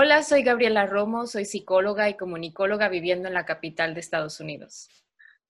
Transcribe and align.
Hola, 0.00 0.22
soy 0.22 0.44
Gabriela 0.44 0.86
Romo, 0.86 1.26
soy 1.26 1.44
psicóloga 1.44 2.08
y 2.08 2.14
comunicóloga 2.14 2.88
viviendo 2.88 3.26
en 3.26 3.34
la 3.34 3.44
capital 3.44 3.94
de 3.94 4.00
Estados 4.00 4.38
Unidos. 4.38 4.88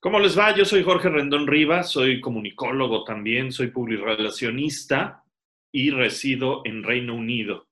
¿Cómo 0.01 0.19
les 0.19 0.39
va? 0.39 0.57
Yo 0.57 0.65
soy 0.65 0.83
Jorge 0.83 1.11
Rendón 1.11 1.47
Rivas, 1.47 1.91
soy 1.91 2.23
comunicólogo 2.23 3.05
también, 3.05 3.53
soy 3.53 3.67
publirelacionista 3.67 5.23
y 5.71 5.91
resido 5.91 6.63
en 6.65 6.83
Reino 6.83 7.15
Unido. 7.15 7.69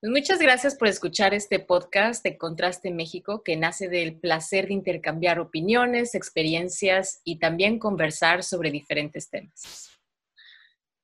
Pues 0.00 0.10
muchas 0.10 0.40
gracias 0.40 0.74
por 0.74 0.88
escuchar 0.88 1.32
este 1.32 1.60
podcast 1.60 2.24
de 2.24 2.36
Contraste 2.36 2.90
México, 2.90 3.44
que 3.44 3.56
nace 3.56 3.88
del 3.88 4.18
placer 4.18 4.66
de 4.66 4.74
intercambiar 4.74 5.38
opiniones, 5.38 6.16
experiencias 6.16 7.22
y 7.22 7.38
también 7.38 7.78
conversar 7.78 8.42
sobre 8.42 8.72
diferentes 8.72 9.30
temas. 9.30 9.96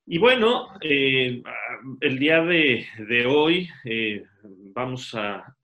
Y 0.08 0.18
bueno, 0.18 0.68
eh, 0.82 1.42
el 2.00 2.18
día 2.18 2.42
de, 2.42 3.26
hoy 3.26 3.68
eh, 3.84 4.24
vamos 4.74 5.14
a, 5.14 5.56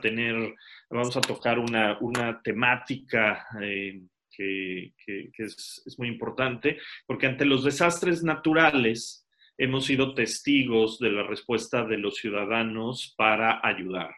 tener, 0.00 0.54
vamos 0.90 1.16
a 1.16 1.20
tocar 1.20 1.58
una, 1.58 2.40
temática 2.42 3.46
eh, 3.60 4.00
que, 4.30 4.92
es, 5.38 5.82
es, 5.86 5.98
muy 5.98 6.08
importante, 6.08 6.78
porque 7.06 7.26
ante 7.26 7.44
los 7.44 7.64
desastres 7.64 8.22
naturales 8.22 9.26
hemos 9.58 9.86
sido 9.86 10.14
testigos 10.14 10.98
de 10.98 11.10
la 11.10 11.22
respuesta 11.22 11.84
de 11.84 11.98
los 11.98 12.16
ciudadanos 12.16 13.14
para 13.16 13.60
ayudar 13.66 14.14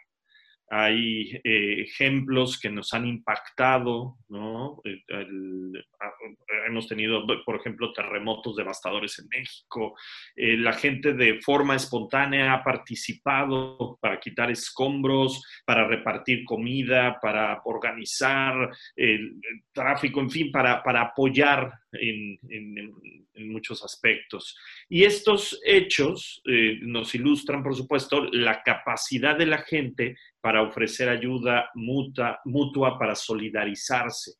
hay 0.71 1.41
eh, 1.45 1.83
ejemplos 1.83 2.59
que 2.59 2.69
nos 2.69 2.93
han 2.93 3.07
impactado, 3.07 4.17
¿no? 4.29 4.81
hemos 6.67 6.87
tenido, 6.87 7.27
por 7.45 7.57
ejemplo, 7.57 7.93
terremotos 7.93 8.57
devastadores 8.57 9.19
en 9.19 9.29
México. 9.29 9.97
Eh, 10.37 10.57
la 10.57 10.73
gente 10.75 11.15
de 11.15 11.41
forma 11.41 11.77
espontánea 11.77 12.53
ha 12.53 12.63
participado 12.63 13.99
para 14.01 14.21
quitar 14.21 14.51
escombros, 14.51 15.43
para 15.65 15.87
repartir 15.87 16.45
comida, 16.45 17.19
para 17.21 17.63
organizar 17.65 18.71
el, 18.95 19.41
tráfico, 19.73 20.21
en 20.21 20.31
fin, 20.31 20.53
para, 20.53 20.83
apoyar 21.01 21.73
en, 21.93 22.39
muchos 23.41 23.85
aspectos. 23.85 24.59
Y 24.89 25.05
estos 25.05 25.61
hechos 25.65 26.43
eh, 26.45 26.79
nos 26.83 27.15
ilustran, 27.15 27.63
por 27.63 27.77
supuesto, 27.77 28.25
la 28.33 28.63
capacidad 28.65 29.39
de 29.39 29.47
la 29.47 29.59
gente 29.59 30.17
para 30.41 30.63
ofrecer 30.63 31.09
ayuda 31.09 31.71
mutua, 31.75 32.41
mutua 32.45 32.99
para 32.99 33.15
solidarizarse. 33.15 34.33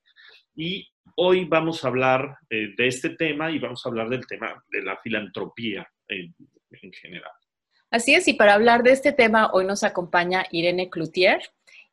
Y 0.55 0.87
hoy 1.17 1.45
vamos 1.45 1.85
a 1.85 1.89
hablar 1.89 2.37
eh, 2.51 2.75
de 2.77 2.87
este 2.87 3.11
tema 3.11 3.51
y 3.51 3.59
vamos 3.59 3.85
a 3.85 3.89
hablar 3.89 4.09
del 4.09 4.27
tema 4.27 4.63
de 4.71 4.83
la 4.83 4.97
filantropía 4.99 5.89
en, 6.09 6.35
general. 6.93 7.31
Así 7.91 8.15
es, 8.15 8.29
y 8.29 8.35
para 8.35 8.55
hablar 8.55 8.83
de 8.83 8.93
este 8.93 9.13
tema 9.13 9.51
hoy 9.53 9.65
nos 9.65 9.83
acompaña 9.83 10.47
Irene 10.51 10.91
Cloutier. 10.91 11.41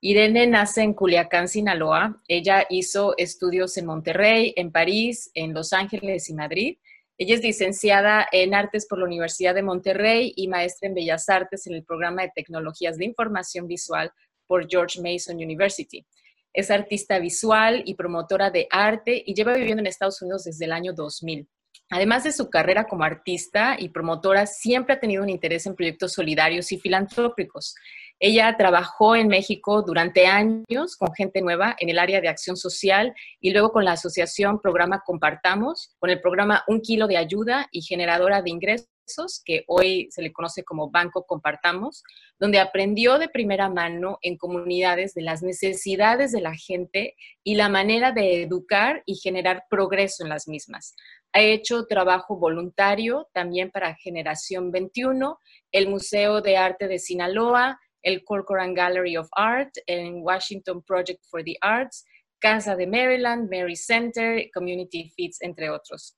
Irene 0.01 0.45
nace 0.45 0.83
en 0.83 0.93
Culiacán, 0.93 1.47
Sinaloa. 1.47 2.21
Ella 2.27 2.65
hizo 2.69 3.15
estudios 3.17 3.77
en 3.77 3.85
Monterrey, 3.85 4.53
en 4.57 4.71
París, 4.71 5.31
en 5.33 5.53
Los 5.53 5.73
Ángeles 5.73 6.29
y 6.29 6.33
Madrid. 6.33 6.77
Ella 7.17 7.35
es 7.35 7.41
licenciada 7.41 8.27
en 8.31 8.53
Artes 8.53 8.87
por 8.87 8.99
la 8.99 9.05
Universidad 9.05 9.55
de 9.55 9.63
Monterrey 9.63 10.33
y 10.35 10.49
maestra 10.49 10.89
en 10.89 10.95
Bellas 10.95 11.29
Artes 11.29 11.65
en 11.65 11.73
el 11.73 11.85
programa 11.85 12.23
de 12.23 12.31
Tecnologías 12.35 12.97
de 12.97 13.05
Información 13.05 13.67
Visual 13.67 14.11
por 14.47 14.67
George 14.69 15.01
Mason 15.01 15.37
University. 15.37 16.05
Es 16.51 16.69
artista 16.69 17.17
visual 17.19 17.83
y 17.85 17.95
promotora 17.95 18.51
de 18.51 18.67
arte 18.69 19.23
y 19.25 19.33
lleva 19.33 19.53
viviendo 19.53 19.79
en 19.79 19.87
Estados 19.87 20.21
Unidos 20.21 20.43
desde 20.43 20.65
el 20.65 20.73
año 20.73 20.91
2000. 20.91 21.47
Además 21.89 22.25
de 22.25 22.33
su 22.33 22.49
carrera 22.49 22.85
como 22.85 23.03
artista 23.03 23.77
y 23.79 23.89
promotora, 23.89 24.45
siempre 24.45 24.95
ha 24.95 24.99
tenido 24.99 25.23
un 25.23 25.29
interés 25.29 25.65
en 25.67 25.75
proyectos 25.75 26.13
solidarios 26.13 26.71
y 26.71 26.79
filantrópicos. 26.79 27.75
Ella 28.19 28.55
trabajó 28.57 29.15
en 29.15 29.27
México 29.27 29.81
durante 29.81 30.25
años 30.25 30.95
con 30.97 31.13
gente 31.13 31.41
nueva 31.41 31.75
en 31.79 31.89
el 31.89 31.99
área 31.99 32.21
de 32.21 32.29
acción 32.29 32.55
social 32.55 33.13
y 33.41 33.51
luego 33.51 33.71
con 33.71 33.85
la 33.85 33.93
asociación 33.93 34.61
Programa 34.61 35.01
Compartamos, 35.05 35.95
con 35.99 36.09
el 36.09 36.21
programa 36.21 36.63
Un 36.67 36.81
Kilo 36.81 37.07
de 37.07 37.17
Ayuda 37.17 37.67
y 37.71 37.81
Generadora 37.81 38.41
de 38.41 38.51
Ingresos 38.51 38.95
que 39.43 39.63
hoy 39.67 40.07
se 40.11 40.21
le 40.21 40.33
conoce 40.33 40.63
como 40.63 40.89
Banco 40.89 41.25
Compartamos, 41.25 42.03
donde 42.39 42.59
aprendió 42.59 43.19
de 43.19 43.29
primera 43.29 43.69
mano 43.69 44.17
en 44.21 44.37
comunidades 44.37 45.13
de 45.13 45.21
las 45.21 45.43
necesidades 45.43 46.31
de 46.31 46.41
la 46.41 46.55
gente 46.55 47.15
y 47.43 47.55
la 47.55 47.69
manera 47.69 48.11
de 48.11 48.41
educar 48.41 49.03
y 49.05 49.15
generar 49.15 49.65
progreso 49.69 50.23
en 50.23 50.29
las 50.29 50.47
mismas. 50.47 50.95
Ha 51.33 51.41
hecho 51.41 51.85
trabajo 51.85 52.37
voluntario 52.37 53.27
también 53.33 53.69
para 53.69 53.95
Generación 53.95 54.71
21, 54.71 55.37
el 55.71 55.89
Museo 55.89 56.41
de 56.41 56.57
Arte 56.57 56.87
de 56.87 56.97
Sinaloa, 56.97 57.79
el 58.05 58.23
Corcoran 58.23 58.73
Gallery 58.73 59.17
of 59.17 59.27
Art, 59.35 59.73
el 59.87 60.13
Washington 60.21 60.81
Project 60.83 61.23
for 61.29 61.43
the 61.43 61.57
Arts, 61.59 62.05
Casa 62.39 62.75
de 62.75 62.85
Maryland, 62.85 63.49
Mary 63.49 63.75
Center, 63.75 64.49
Community 64.53 65.11
Feeds, 65.15 65.41
entre 65.41 65.69
otros. 65.69 66.15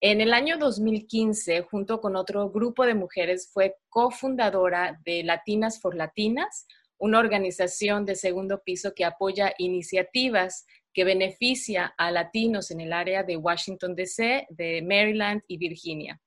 En 0.00 0.20
el 0.20 0.32
año 0.32 0.58
2015, 0.58 1.62
junto 1.62 2.00
con 2.00 2.16
otro 2.16 2.50
grupo 2.50 2.84
de 2.84 2.94
mujeres, 2.94 3.50
fue 3.52 3.76
cofundadora 3.88 5.00
de 5.04 5.22
Latinas 5.22 5.80
for 5.80 5.94
Latinas, 5.94 6.66
una 6.98 7.20
organización 7.20 8.04
de 8.04 8.16
segundo 8.16 8.60
piso 8.64 8.92
que 8.94 9.04
apoya 9.04 9.54
iniciativas 9.58 10.66
que 10.92 11.04
beneficia 11.04 11.94
a 11.96 12.10
latinos 12.10 12.72
en 12.72 12.80
el 12.80 12.92
área 12.92 13.22
de 13.22 13.36
Washington, 13.36 13.94
D.C., 13.94 14.48
de 14.50 14.82
Maryland 14.82 15.42
y 15.46 15.58
Virginia. 15.58 16.20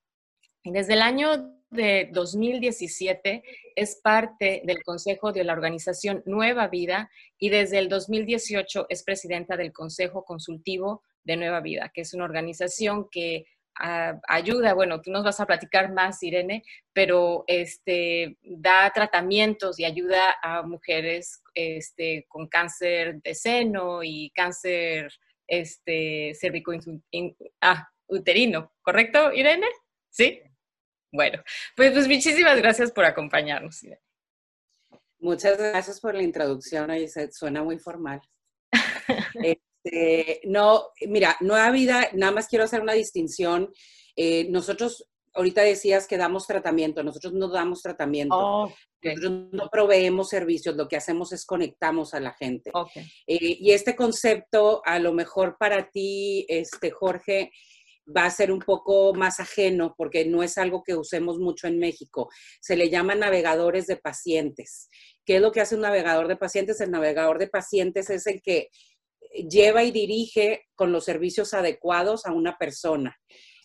desde 0.64 0.94
el 0.94 1.02
año 1.02 1.61
de 1.72 2.10
2017 2.12 3.42
es 3.74 4.00
parte 4.02 4.62
del 4.64 4.82
consejo 4.82 5.32
de 5.32 5.42
la 5.42 5.54
organización 5.54 6.22
Nueva 6.26 6.68
Vida 6.68 7.10
y 7.38 7.48
desde 7.48 7.78
el 7.78 7.88
2018 7.88 8.86
es 8.88 9.02
presidenta 9.02 9.56
del 9.56 9.72
Consejo 9.72 10.24
Consultivo 10.24 11.02
de 11.24 11.36
Nueva 11.36 11.60
Vida, 11.60 11.90
que 11.92 12.02
es 12.02 12.12
una 12.12 12.24
organización 12.24 13.08
que 13.10 13.46
ah, 13.80 14.20
ayuda, 14.28 14.74
bueno, 14.74 15.00
tú 15.00 15.10
nos 15.10 15.24
vas 15.24 15.40
a 15.40 15.46
platicar 15.46 15.92
más, 15.92 16.22
Irene, 16.22 16.62
pero 16.92 17.44
este, 17.46 18.36
da 18.42 18.90
tratamientos 18.94 19.80
y 19.80 19.86
ayuda 19.86 20.36
a 20.42 20.62
mujeres 20.62 21.42
este, 21.54 22.26
con 22.28 22.48
cáncer 22.48 23.22
de 23.22 23.34
seno 23.34 24.02
y 24.02 24.30
cáncer 24.34 25.10
este, 25.46 26.34
cervico 26.34 26.72
ah, 27.62 27.88
uterino, 28.08 28.72
¿correcto, 28.82 29.32
Irene? 29.32 29.68
¿Sí? 30.10 30.42
Bueno, 31.12 31.42
pues, 31.76 31.92
pues 31.92 32.08
muchísimas 32.08 32.56
gracias 32.56 32.90
por 32.90 33.04
acompañarnos. 33.04 33.80
Muchas 35.20 35.58
gracias 35.58 36.00
por 36.00 36.14
la 36.14 36.22
introducción, 36.22 36.90
ahí 36.90 37.06
suena 37.30 37.62
muy 37.62 37.78
formal. 37.78 38.20
Este, 39.84 40.40
no, 40.44 40.90
mira, 41.08 41.36
Nueva 41.40 41.70
Vida, 41.72 42.08
nada 42.12 42.30
más 42.30 42.46
quiero 42.46 42.64
hacer 42.64 42.80
una 42.80 42.92
distinción. 42.92 43.72
Eh, 44.14 44.46
nosotros, 44.48 45.08
ahorita 45.34 45.62
decías 45.62 46.06
que 46.06 46.16
damos 46.16 46.46
tratamiento, 46.46 47.02
nosotros 47.02 47.32
no 47.32 47.48
damos 47.48 47.82
tratamiento. 47.82 48.36
Oh, 48.38 48.72
nosotros 49.02 49.48
no 49.50 49.68
proveemos 49.70 50.28
servicios, 50.28 50.76
lo 50.76 50.86
que 50.86 50.96
hacemos 50.96 51.32
es 51.32 51.44
conectamos 51.44 52.14
a 52.14 52.20
la 52.20 52.32
gente. 52.32 52.70
Eh, 53.26 53.56
y 53.60 53.72
este 53.72 53.96
concepto, 53.96 54.82
a 54.84 55.00
lo 55.00 55.12
mejor 55.12 55.56
para 55.58 55.90
ti, 55.90 56.46
este, 56.48 56.92
Jorge, 56.92 57.50
va 58.06 58.24
a 58.24 58.30
ser 58.30 58.50
un 58.50 58.58
poco 58.58 59.14
más 59.14 59.40
ajeno 59.40 59.94
porque 59.96 60.24
no 60.24 60.42
es 60.42 60.58
algo 60.58 60.82
que 60.82 60.96
usemos 60.96 61.38
mucho 61.38 61.66
en 61.66 61.78
México. 61.78 62.28
Se 62.60 62.76
le 62.76 62.90
llama 62.90 63.14
navegadores 63.14 63.86
de 63.86 63.96
pacientes. 63.96 64.88
¿Qué 65.24 65.36
es 65.36 65.42
lo 65.42 65.52
que 65.52 65.60
hace 65.60 65.74
un 65.74 65.82
navegador 65.82 66.28
de 66.28 66.36
pacientes? 66.36 66.80
El 66.80 66.90
navegador 66.90 67.38
de 67.38 67.48
pacientes 67.48 68.10
es 68.10 68.26
el 68.26 68.42
que 68.42 68.68
lleva 69.48 69.84
y 69.84 69.90
dirige 69.90 70.66
con 70.74 70.92
los 70.92 71.04
servicios 71.04 71.54
adecuados 71.54 72.26
a 72.26 72.32
una 72.32 72.58
persona. 72.58 73.16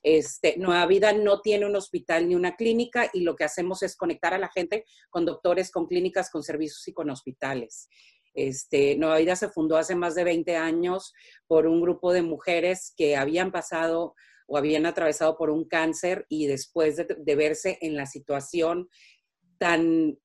Este, 0.04 0.56
Nueva 0.58 0.86
Vida 0.86 1.12
no 1.14 1.42
tiene 1.42 1.66
un 1.66 1.76
hospital 1.76 2.30
ni 2.30 2.36
una 2.36 2.56
clínica 2.56 3.10
y 3.14 3.22
lo 3.22 3.36
que 3.36 3.44
hacemos 3.44 3.84
es 3.84 3.96
conectar 3.98 4.34
a 4.34 4.38
la 4.38 4.50
gente 4.50 4.86
con 5.10 5.26
doctores, 5.26 5.72
con 5.72 5.88
clínicas, 5.88 6.30
con 6.30 6.44
servicios 6.44 6.88
y 6.88 6.94
con 6.94 7.10
hospitales. 7.10 7.90
Este, 8.38 8.96
Nueva 8.98 9.18
Vida 9.18 9.36
se 9.36 9.50
fundó 9.50 9.78
hace 9.78 9.96
más 9.96 10.14
de 10.14 10.24
20 10.24 10.56
años 10.56 11.12
por 11.48 11.66
un 11.66 11.82
grupo 11.82 12.14
de 12.14 12.22
mujeres 12.22 12.94
que 12.96 13.18
habían 13.18 13.52
pasado 13.52 14.14
o 14.46 14.58
habían 14.58 14.86
atravesado 14.86 15.36
por 15.38 15.50
un 15.50 15.68
cáncer 15.68 16.28
y 16.30 16.46
después 16.46 16.96
de, 16.96 17.36
verse 17.36 17.80
en 17.82 17.96
la 17.96 18.06
situación 18.06 18.90
tan 19.58 20.20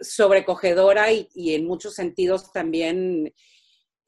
sobrecogedora 0.00 1.12
y, 1.12 1.28
y 1.32 1.54
en 1.54 1.64
muchos 1.64 1.94
sentidos 1.94 2.52
también 2.52 3.32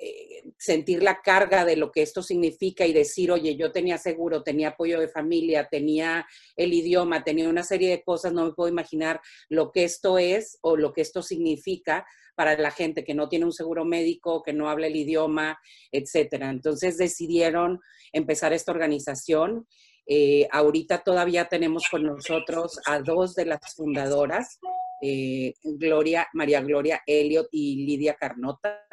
eh, 0.00 0.44
sentir 0.58 1.02
la 1.02 1.20
carga 1.22 1.64
de 1.64 1.74
lo 1.74 1.90
que 1.90 2.02
esto 2.02 2.22
significa 2.22 2.86
y 2.86 2.92
decir, 2.92 3.32
oye, 3.32 3.56
yo 3.56 3.72
tenía 3.72 3.98
seguro, 3.98 4.44
tenía 4.44 4.68
apoyo 4.68 5.00
de 5.00 5.08
familia, 5.08 5.68
tenía 5.68 6.24
el 6.56 6.72
idioma, 6.72 7.24
tenía 7.24 7.48
una 7.48 7.64
serie 7.64 7.90
de 7.90 8.02
cosas, 8.04 8.32
no 8.32 8.44
me 8.46 8.52
puedo 8.52 8.68
imaginar 8.68 9.20
lo 9.48 9.72
que 9.72 9.82
esto 9.82 10.18
es 10.18 10.58
o 10.60 10.76
lo 10.76 10.92
que 10.92 11.00
esto 11.00 11.20
significa 11.22 12.06
para 12.36 12.56
la 12.56 12.70
gente 12.70 13.02
que 13.02 13.14
no 13.14 13.28
tiene 13.28 13.46
un 13.46 13.52
seguro 13.52 13.84
médico, 13.84 14.44
que 14.44 14.52
no 14.52 14.70
habla 14.70 14.86
el 14.86 14.94
idioma, 14.94 15.58
etcétera. 15.90 16.50
Entonces 16.50 16.96
decidieron 16.96 17.80
empezar 18.12 18.52
esta 18.52 18.70
organización. 18.70 19.66
Eh, 20.06 20.46
ahorita 20.52 21.02
todavía 21.02 21.48
tenemos 21.48 21.88
con 21.90 22.04
nosotros 22.04 22.78
a 22.86 23.00
dos 23.00 23.34
de 23.34 23.46
las 23.46 23.74
fundadoras, 23.74 24.60
eh, 25.02 25.54
Gloria, 25.64 26.28
María 26.32 26.60
Gloria 26.60 27.02
Elliot 27.04 27.48
y 27.50 27.84
Lidia 27.84 28.14
Carnota. 28.14 28.86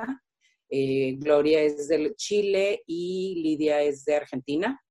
Eh, 0.69 1.15
Gloria 1.17 1.61
es 1.61 1.87
de 1.87 2.13
Chile 2.15 2.83
y 2.85 3.41
Lidia 3.43 3.81
es 3.81 4.05
de 4.05 4.15
Argentina. 4.15 4.81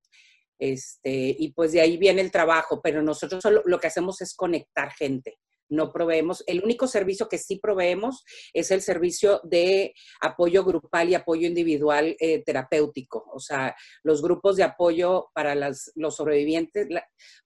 Este, 0.59 1.35
y 1.39 1.53
pues 1.53 1.73
de 1.73 1.81
ahí 1.81 1.97
viene 1.97 2.21
el 2.21 2.31
trabajo, 2.31 2.81
pero 2.83 3.03
nosotros 3.03 3.43
lo 3.65 3.79
que 3.79 3.87
hacemos 3.87 4.21
es 4.21 4.35
conectar 4.35 4.93
gente. 4.93 5.39
No 5.69 5.93
proveemos, 5.93 6.45
el 6.47 6.63
único 6.63 6.87
servicio 6.87 7.29
que 7.29 7.39
sí 7.39 7.57
proveemos 7.57 8.25
es 8.53 8.71
el 8.71 8.83
servicio 8.83 9.41
de 9.45 9.95
apoyo 10.21 10.63
grupal 10.65 11.09
y 11.09 11.15
apoyo 11.15 11.49
individual 11.49 12.17
eh, 12.21 12.43
terapéutico, 12.45 13.25
o 13.33 13.41
sea, 13.41 13.75
los 14.03 14.23
grupos 14.23 14.57
de 14.57 14.63
apoyo 14.63 15.31
para 15.35 15.55
las, 15.55 15.91
los 15.95 16.17
sobrevivientes, 16.17 16.87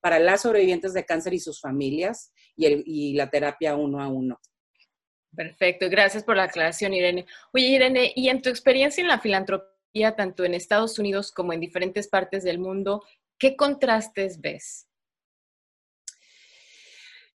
para 0.00 0.18
las 0.18 0.42
sobrevivientes 0.42 0.94
de 0.94 1.06
cáncer 1.06 1.34
y 1.34 1.40
sus 1.40 1.60
familias 1.60 2.32
y 2.56 3.14
la 3.14 3.30
terapia 3.30 3.76
uno 3.76 4.02
a 4.02 4.08
uno. 4.08 4.40
Perfecto, 5.34 5.88
gracias 5.90 6.24
por 6.24 6.36
la 6.36 6.44
aclaración, 6.44 6.94
Irene. 6.94 7.26
Oye, 7.52 7.68
Irene, 7.68 8.12
y 8.16 8.28
en 8.28 8.42
tu 8.42 8.48
experiencia 8.48 9.02
en 9.02 9.08
la 9.08 9.20
filantropía, 9.20 10.16
tanto 10.16 10.44
en 10.44 10.54
Estados 10.54 10.98
Unidos 10.98 11.32
como 11.32 11.52
en 11.52 11.60
diferentes 11.60 12.08
partes 12.08 12.44
del 12.44 12.58
mundo, 12.58 13.04
¿qué 13.38 13.56
contrastes 13.56 14.40
ves? 14.40 14.88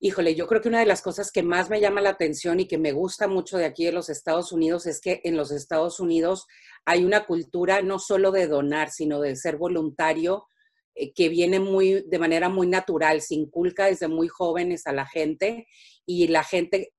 Híjole, 0.02 0.34
yo 0.34 0.46
creo 0.46 0.62
que 0.62 0.68
una 0.68 0.80
de 0.80 0.86
las 0.86 1.02
cosas 1.02 1.30
que 1.30 1.42
más 1.42 1.68
me 1.68 1.78
llama 1.78 2.00
la 2.00 2.08
atención 2.08 2.58
y 2.58 2.66
que 2.66 2.78
me 2.78 2.92
gusta 2.92 3.28
mucho 3.28 3.58
de 3.58 3.66
aquí 3.66 3.84
de 3.84 3.92
los 3.92 4.08
Estados 4.08 4.50
Unidos 4.50 4.86
es 4.86 4.98
que 4.98 5.20
en 5.24 5.36
los 5.36 5.50
Estados 5.50 6.00
Unidos 6.00 6.46
hay 6.86 7.04
una 7.04 7.26
cultura 7.26 7.82
no 7.82 7.98
solo 7.98 8.30
de 8.30 8.46
donar, 8.46 8.90
sino 8.90 9.20
de 9.20 9.36
ser 9.36 9.58
voluntario, 9.58 10.46
eh, 10.94 11.12
que 11.12 11.28
viene 11.28 11.60
muy 11.60 12.02
de 12.08 12.18
manera 12.18 12.48
muy 12.48 12.66
natural, 12.66 13.20
se 13.20 13.34
inculca 13.34 13.86
desde 13.86 14.08
muy 14.08 14.28
jóvenes 14.28 14.86
a 14.86 14.92
la 14.92 15.06
gente 15.06 15.66
y 16.06 16.28
la 16.28 16.44
gente 16.44 16.94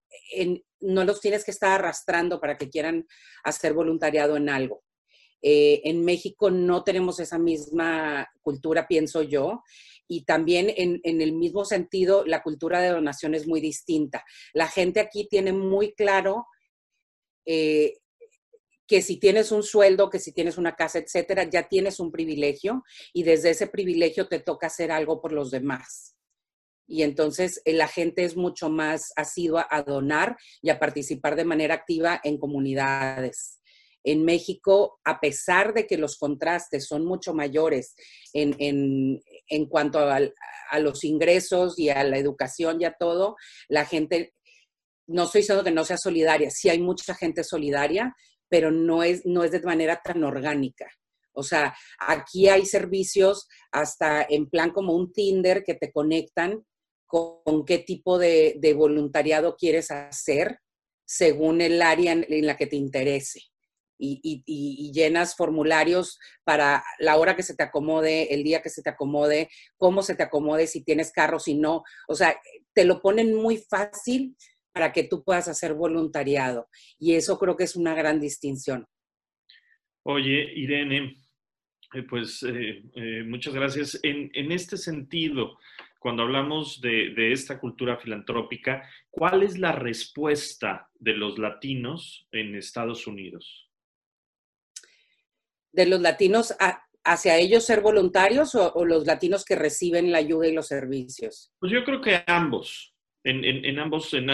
no 0.81 1.03
los 1.03 1.21
tienes 1.21 1.45
que 1.45 1.51
estar 1.51 1.79
arrastrando 1.79 2.39
para 2.39 2.57
que 2.57 2.69
quieran 2.69 3.07
hacer 3.43 3.73
voluntariado 3.73 4.37
en 4.37 4.49
algo. 4.49 4.83
Eh, 5.41 5.81
en 5.85 6.05
México 6.05 6.51
no 6.51 6.83
tenemos 6.83 7.19
esa 7.19 7.39
misma 7.39 8.29
cultura, 8.41 8.87
pienso 8.87 9.23
yo, 9.23 9.63
y 10.07 10.23
también 10.25 10.71
en, 10.75 10.99
el 11.03 11.31
mismo 11.33 11.65
sentido, 11.65 12.25
la 12.25 12.43
cultura 12.43 12.81
de 12.81 12.89
donación 12.89 13.33
es 13.33 13.47
muy 13.47 13.61
distinta. 13.61 14.25
La 14.53 14.67
gente 14.67 14.99
aquí 14.99 15.27
tiene 15.29 15.53
muy 15.53 15.93
claro 15.93 16.47
eh, 17.45 17.93
que 18.85 19.01
si 19.01 19.17
tienes 19.17 19.51
un 19.51 19.63
sueldo, 19.63 20.09
que 20.09 20.19
si 20.19 20.33
tienes 20.33 20.57
una 20.57 20.75
casa, 20.75 20.99
etcétera, 20.99 21.49
ya 21.49 21.69
tienes 21.69 21.99
un 21.99 22.11
privilegio 22.11 22.83
y 23.13 23.23
desde 23.23 23.51
ese 23.51 23.67
privilegio 23.67 24.27
te 24.27 24.39
toca 24.39 24.67
hacer 24.67 24.91
algo 24.91 25.21
por 25.21 25.31
los 25.31 25.49
demás 25.49 26.15
y 26.91 27.03
entonces 27.03 27.61
eh, 27.63 27.71
la 27.71 27.87
gente 27.87 28.25
es 28.25 28.35
mucho 28.35 28.69
más 28.69 29.13
asidua 29.15 29.65
a 29.71 29.81
donar 29.81 30.35
y 30.61 30.71
a 30.71 30.77
participar 30.77 31.37
de 31.37 31.45
manera 31.45 31.73
activa 31.73 32.19
en 32.21 32.37
comunidades. 32.37 33.61
En 34.03 34.25
México, 34.25 34.99
a 35.05 35.21
pesar 35.21 35.73
de 35.73 35.87
que 35.87 35.97
los 35.97 36.17
contrastes 36.17 36.87
son 36.87 37.05
mucho 37.05 37.33
mayores 37.33 37.95
en, 38.33 39.21
cuanto 39.69 39.99
a, 39.99 40.19
a, 40.71 40.79
los 40.79 41.05
ingresos 41.05 41.79
y 41.79 41.89
a 41.89 42.03
la 42.03 42.17
educación 42.17 42.81
y 42.81 42.85
a 42.85 42.95
todo, 42.99 43.37
la 43.69 43.85
gente, 43.85 44.33
no 45.07 45.23
estoy 45.23 45.41
diciendo 45.41 45.63
que 45.63 45.71
no 45.71 45.85
sea 45.85 45.97
solidaria, 45.97 46.49
sí 46.49 46.67
hay 46.67 46.79
mucha 46.79 47.15
gente 47.15 47.45
solidaria, 47.45 48.13
pero 48.49 48.69
no 48.69 49.01
es, 49.03 49.21
no 49.23 49.45
es 49.45 49.51
de 49.51 49.61
manera 49.61 50.01
tan 50.03 50.23
orgánica. 50.25 50.91
O 51.33 51.43
sea, 51.43 51.73
aquí 51.99 52.49
hay 52.49 52.65
servicios 52.65 53.47
hasta 53.71 54.25
en 54.27 54.49
plan 54.49 54.71
como 54.71 54.93
un 54.93 55.13
Tinder 55.13 55.63
que 55.63 55.75
te 55.75 55.91
conectan 55.91 56.65
con 57.11 57.65
qué 57.65 57.77
tipo 57.77 58.17
de, 58.17 58.73
voluntariado 58.75 59.55
quieres 59.57 59.91
hacer 59.91 60.59
según 61.05 61.61
el 61.61 61.81
área 61.81 62.13
en, 62.13 62.45
la 62.45 62.55
que 62.55 62.67
te 62.67 62.77
interese. 62.77 63.41
Y, 63.99 64.91
llenas 64.93 65.35
formularios 65.35 66.17
para 66.43 66.83
la 66.99 67.17
hora 67.17 67.35
que 67.35 67.43
se 67.43 67.55
te 67.55 67.63
acomode, 67.63 68.33
el 68.33 68.43
día 68.43 68.61
que 68.61 68.69
se 68.69 68.81
te 68.81 68.89
acomode, 68.89 69.49
cómo 69.77 70.01
se 70.01 70.15
te 70.15 70.23
acomode, 70.23 70.67
si 70.67 70.83
tienes 70.83 71.11
carro, 71.11 71.39
si 71.39 71.55
no. 71.55 71.83
O 72.07 72.15
sea, 72.15 72.39
te 72.73 72.85
lo 72.85 73.01
ponen 73.01 73.35
muy 73.35 73.57
fácil 73.57 74.35
para 74.71 74.91
que 74.91 75.03
tú 75.03 75.23
puedas 75.23 75.47
hacer 75.47 75.73
voluntariado. 75.73 76.67
Y 76.97 77.15
eso 77.15 77.37
creo 77.37 77.55
que 77.55 77.65
es 77.65 77.75
una 77.75 77.93
gran 77.93 78.19
distinción. 78.19 78.87
Oye, 80.03 80.51
Irene, 80.55 81.15
eh, 81.93 82.03
pues 82.03 82.43
eh, 82.43 82.83
eh, 82.95 83.23
muchas 83.25 83.53
gracias. 83.53 83.99
En, 84.03 84.51
este 84.51 84.77
sentido, 84.77 85.57
cuando 86.01 86.23
hablamos 86.23 86.81
de, 86.81 87.31
esta 87.31 87.59
cultura 87.59 87.95
filantrópica, 87.95 88.89
¿cuál 89.11 89.43
es 89.43 89.59
la 89.59 89.71
respuesta 89.71 90.89
de 90.95 91.13
los 91.13 91.37
latinos 91.37 92.27
en 92.31 92.55
Estados 92.55 93.05
Unidos? 93.05 93.69
¿De 95.71 95.85
los 95.85 96.01
latinos 96.01 96.55
hacia 97.03 97.37
ellos 97.37 97.65
ser 97.65 97.81
voluntarios 97.81 98.55
o, 98.55 98.83
los 98.83 99.05
latinos 99.05 99.45
que 99.45 99.55
reciben 99.55 100.11
la 100.11 100.17
ayuda 100.17 100.47
y 100.47 100.53
los 100.53 100.67
servicios? 100.67 101.53
Pues 101.59 101.71
yo 101.71 101.83
creo 101.83 102.01
que 102.01 102.23
ambos, 102.25 102.95
en, 103.23 103.77
ambos, 103.77 104.11
en 104.15 104.27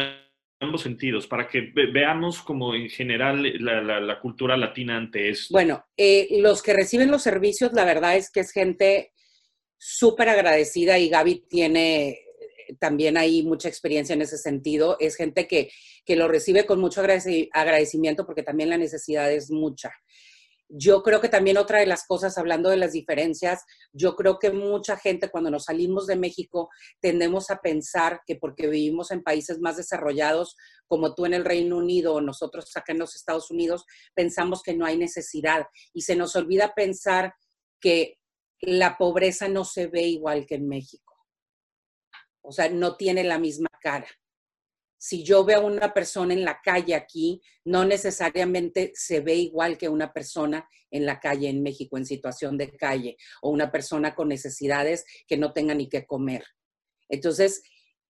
ambos 0.61 0.81
sentidos, 0.81 1.27
para 1.27 1.49
que 1.49 1.73
veamos 1.91 2.41
como 2.41 2.75
en 2.75 2.89
general 2.89 3.43
la, 3.59 4.19
cultura 4.21 4.55
latina 4.55 4.95
ante 4.95 5.27
esto. 5.27 5.51
Bueno, 5.51 5.85
eh, 5.97 6.29
los 6.39 6.63
que 6.63 6.73
reciben 6.73 7.11
los 7.11 7.23
servicios, 7.23 7.73
la 7.73 7.83
verdad 7.83 8.15
es 8.15 8.31
que 8.31 8.39
es 8.39 8.53
gente 8.53 9.11
súper 9.77 10.29
agradecida 10.29 10.97
y 10.97 11.09
Gaby 11.09 11.45
tiene 11.49 12.09
eh, 12.09 12.75
también 12.79 13.17
ahí 13.17 13.43
mucha 13.43 13.69
experiencia 13.69 14.13
en 14.13 14.21
ese 14.21 14.37
sentido. 14.37 14.97
Es 14.99 15.15
gente 15.15 15.47
que, 15.47 15.69
que 16.05 16.15
lo 16.15 16.27
recibe 16.27 16.65
con 16.65 16.79
mucho 16.79 17.01
agradecimiento 17.01 18.25
porque 18.25 18.43
también 18.43 18.69
la 18.69 18.77
necesidad 18.77 19.31
es 19.31 19.51
mucha. 19.51 19.91
Yo 20.69 21.01
creo 21.01 21.21
que 21.21 21.29
también 21.29 21.57
otra 21.57 21.79
de 21.79 21.85
las 21.85 22.05
cosas, 22.05 22.37
hablando 22.37 22.69
de 22.69 22.75
las 22.75 22.91
diferencias, 22.91 23.63
yo 23.93 24.17
creo 24.17 24.37
que 24.37 24.51
mucha 24.51 24.97
gente 24.97 25.29
cuando 25.29 25.49
nos 25.49 25.65
salimos 25.65 26.07
de 26.07 26.17
México 26.17 26.69
tendemos 26.99 27.49
a 27.49 27.61
pensar 27.61 28.19
que 28.25 28.35
porque 28.35 28.67
vivimos 28.67 29.11
en 29.11 29.23
países 29.23 29.59
más 29.59 29.77
desarrollados, 29.77 30.57
como 30.85 31.15
tú 31.15 31.25
en 31.25 31.33
el 31.33 31.45
Reino 31.45 31.77
Unido 31.77 32.15
o 32.15 32.21
nosotros 32.21 32.75
acá 32.75 32.91
en 32.91 32.99
los 32.99 33.15
Estados 33.15 33.49
Unidos, 33.49 33.85
pensamos 34.13 34.61
que 34.61 34.75
no 34.75 34.85
hay 34.85 34.97
necesidad 34.97 35.67
y 35.93 36.01
se 36.01 36.17
nos 36.17 36.35
olvida 36.35 36.73
pensar 36.75 37.33
que 37.79 38.16
la 38.61 38.97
pobreza 38.97 39.47
no 39.47 39.63
se 39.63 39.87
ve 39.87 40.03
igual 40.03 40.45
que 40.45 40.55
en 40.55 40.67
México. 40.67 41.15
O 42.41 42.51
sea, 42.51 42.69
no 42.69 42.95
tiene 42.95 43.23
la 43.23 43.39
misma 43.39 43.69
cara. 43.81 44.07
Si 44.99 45.23
yo 45.23 45.45
veo 45.45 45.59
a 45.59 45.65
una 45.65 45.93
persona 45.93 46.33
en 46.33 46.43
la 46.43 46.59
calle 46.61 46.95
aquí, 46.95 47.41
no 47.65 47.85
necesariamente 47.85 48.91
se 48.95 49.19
ve 49.19 49.35
igual 49.35 49.77
que 49.77 49.89
una 49.89 50.11
persona 50.11 50.67
en 50.89 51.05
la 51.05 51.19
calle 51.19 51.49
en 51.49 51.61
México, 51.61 51.97
en 51.97 52.05
situación 52.05 52.57
de 52.57 52.75
calle, 52.75 53.17
o 53.41 53.51
una 53.51 53.71
persona 53.71 54.15
con 54.15 54.29
necesidades 54.29 55.05
que 55.27 55.37
no 55.37 55.53
tenga 55.53 55.75
ni 55.75 55.87
qué 55.87 56.05
comer. 56.05 56.43
Entonces, 57.09 57.61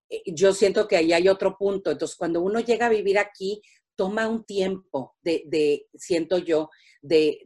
eh, 0.08 0.22
yo 0.26 0.54
siento 0.54 0.88
que 0.88 0.96
ahí 0.96 1.12
hay 1.12 1.28
otro 1.28 1.58
punto. 1.58 1.90
Entonces, 1.90 2.16
cuando 2.16 2.40
uno 2.40 2.60
llega 2.60 2.86
a 2.86 2.90
vivir 2.90 3.18
aquí, 3.18 3.60
toma 3.96 4.28
un 4.28 4.44
tiempo 4.44 5.16
de, 5.20 5.42
de 5.46 5.88
siento 5.94 6.38
yo, 6.38 6.70
de, 7.02 7.44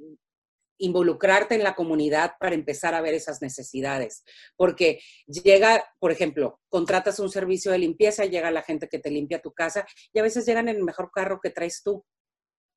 involucrarte 0.79 1.55
en 1.55 1.63
la 1.63 1.75
comunidad 1.75 2.33
para 2.41 2.55
empezar 2.55 2.95
a 2.95 3.01
ver 3.01 3.15
esas 3.15 3.41
necesidades. 3.43 4.25
Porque 4.57 5.01
llega, 5.27 5.85
por 5.99 6.13
ejemplo, 6.13 6.61
contratas 6.69 7.19
un 7.19 7.31
servicio 7.31 7.73
de 7.73 7.79
limpieza, 7.79 8.25
llega 8.25 8.51
la 8.51 8.63
gente 8.63 8.89
que 8.89 8.99
te 8.99 9.11
limpia 9.11 9.43
tu 9.43 9.53
casa 9.53 9.87
y 10.13 10.19
a 10.19 10.23
veces 10.23 10.47
llegan 10.47 10.69
en 10.69 10.77
el 10.77 10.85
mejor 10.85 11.11
carro 11.13 11.41
que 11.41 11.51
traes 11.51 11.83
tú. 11.83 12.05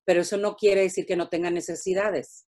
Pero 0.06 0.22
eso 0.22 0.38
no 0.38 0.56
quiere 0.56 0.82
decir 0.82 1.06
que 1.06 1.16
no 1.16 1.30
tengan 1.30 1.56
necesidades. 1.56 2.48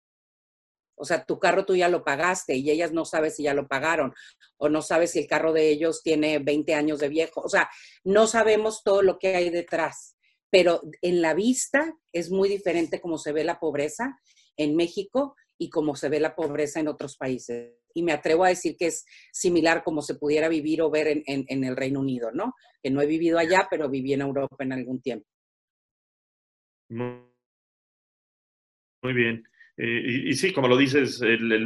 O 0.96 1.06
sea, 1.06 1.26
tu 1.26 1.40
carro 1.40 1.66
tú 1.66 1.76
ya 1.76 1.90
lo 1.90 2.04
pagaste 2.04 2.56
y 2.56 2.70
ellas 2.70 2.92
no 2.92 3.06
sabes 3.06 3.36
si 3.36 3.44
ya 3.44 3.54
lo 3.54 3.68
pagaron 3.68 4.14
o 4.58 4.70
no 4.70 4.82
sabes 4.82 5.12
si 5.12 5.20
el 5.20 5.28
carro 5.28 5.52
de 5.52 5.70
ellos 5.70 6.02
tiene 6.04 6.40
20 6.40 6.76
años 6.76 7.00
de 7.00 7.10
viejo. 7.10 7.42
O 7.42 7.50
sea, 7.50 7.70
no 8.04 8.28
sabemos 8.28 8.84
todo 8.84 9.02
lo 9.02 9.18
que 9.20 9.36
hay 9.36 9.50
detrás. 9.50 10.16
Pero 10.50 10.82
en 11.02 11.22
la 11.22 11.34
vista 11.34 11.98
es 12.12 12.30
muy 12.30 12.48
diferente 12.48 13.02
como 13.02 13.18
se 13.18 13.32
ve 13.32 13.44
la 13.44 13.60
pobreza 13.60 14.20
en 14.58 14.76
México 14.76 15.36
y 15.58 15.70
como 15.70 15.96
se 15.96 16.10
ve 16.10 16.20
la 16.20 16.36
pobreza 16.36 16.80
en 16.80 16.88
otros 16.88 17.18
países. 17.18 17.74
Y 17.94 18.04
me 18.04 18.12
atrevo 18.12 18.44
a 18.44 18.50
decir 18.50 18.76
que 18.78 18.88
es 18.88 19.06
similar 19.32 19.84
como 19.84 20.02
se 20.02 20.16
pudiera 20.16 20.50
vivir 20.50 20.82
o 20.82 20.90
ver 20.90 21.08
en, 21.08 21.24
en 21.26 21.64
el 21.64 21.76
Reino 21.76 22.00
Unido, 22.00 22.32
¿no? 22.32 22.54
Que 22.82 22.90
no 22.90 23.02
he 23.02 23.06
vivido 23.06 23.38
allá, 23.38 23.68
pero 23.70 23.90
viví 23.90 24.14
en 24.14 24.22
Europa 24.22 24.64
en 24.64 24.74
algún 24.74 25.02
tiempo. 25.02 25.28
Muy 29.04 29.14
bien. 29.14 29.44
Eh, 29.76 30.26
y, 30.28 30.34
sí, 30.36 30.54
como 30.54 30.68
lo 30.68 30.78
dices, 30.78 31.20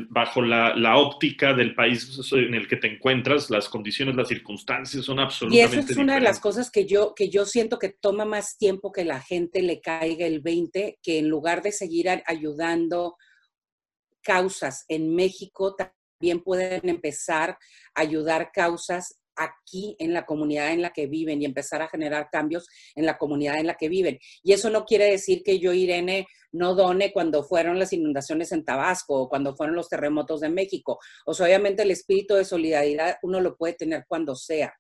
bajo 0.10 0.42
la, 0.42 0.98
óptica 0.98 1.54
del 1.54 1.76
país 1.76 2.18
en 2.32 2.54
el 2.54 2.68
que 2.68 2.78
te 2.78 2.88
encuentras, 2.88 3.50
las 3.50 3.68
condiciones, 3.68 4.16
las 4.16 4.30
circunstancias 4.30 5.04
son 5.04 5.20
absolutamente 5.20 5.76
Y 5.76 5.80
eso 5.82 5.92
es 5.92 5.98
una 5.98 6.16
de 6.16 6.22
las 6.22 6.40
cosas 6.40 6.72
que 6.72 6.86
yo, 6.86 7.14
que 7.14 7.30
yo 7.30 7.46
siento 7.46 7.78
que 7.78 7.90
toma 7.90 8.24
más 8.24 8.58
tiempo 8.58 8.94
que 8.94 9.04
la 9.04 9.20
gente 9.20 9.62
le 9.62 9.82
caiga 9.82 10.26
el 10.26 10.40
20, 10.40 11.00
que 11.04 11.20
en 11.20 11.28
lugar 11.28 11.62
de 11.62 11.74
seguir 11.74 12.08
ayudando 12.26 13.18
causas 14.22 14.86
en 14.88 15.14
México, 15.14 15.76
también 15.76 16.42
pueden 16.44 16.88
empezar 16.88 17.58
a 17.94 18.02
ayudar 18.02 18.52
causas 18.54 19.17
aquí 19.38 19.96
en 20.00 20.14
la 20.14 20.26
comunidad 20.26 20.72
en 20.72 20.82
la 20.82 20.92
que 20.92 21.08
viven 21.08 21.42
y 21.42 21.46
empezar 21.46 21.82
a 21.82 21.90
generar 21.90 22.30
cambios 22.32 22.68
en 22.96 23.06
la 23.06 23.18
comunidad 23.18 23.60
en 23.60 23.68
la 23.68 23.76
que 23.76 23.90
viven. 23.90 24.20
Y 24.44 24.54
eso 24.54 24.70
no 24.70 24.86
quiere 24.86 25.06
decir 25.06 25.44
que 25.44 25.60
yo, 25.60 25.74
Irene, 25.74 26.28
no 26.52 26.76
done 26.76 27.12
cuando 27.12 27.44
fueron 27.44 27.80
las 27.80 27.94
inundaciones 27.94 28.52
en 28.52 28.66
Tabasco 28.66 29.16
o 29.16 29.30
cuando 29.30 29.56
fueron 29.56 29.76
los 29.76 29.90
terremotos 29.90 30.42
de 30.42 30.50
México. 30.50 31.00
O 31.26 31.34
sea, 31.34 31.46
obviamente 31.46 31.84
el 31.84 31.92
espíritu 31.92 32.36
de 32.36 32.46
solidaridad 32.46 33.18
uno 33.22 33.40
lo 33.42 33.56
puede 33.56 33.74
tener 33.74 34.06
cuando 34.08 34.36
sea. 34.36 34.74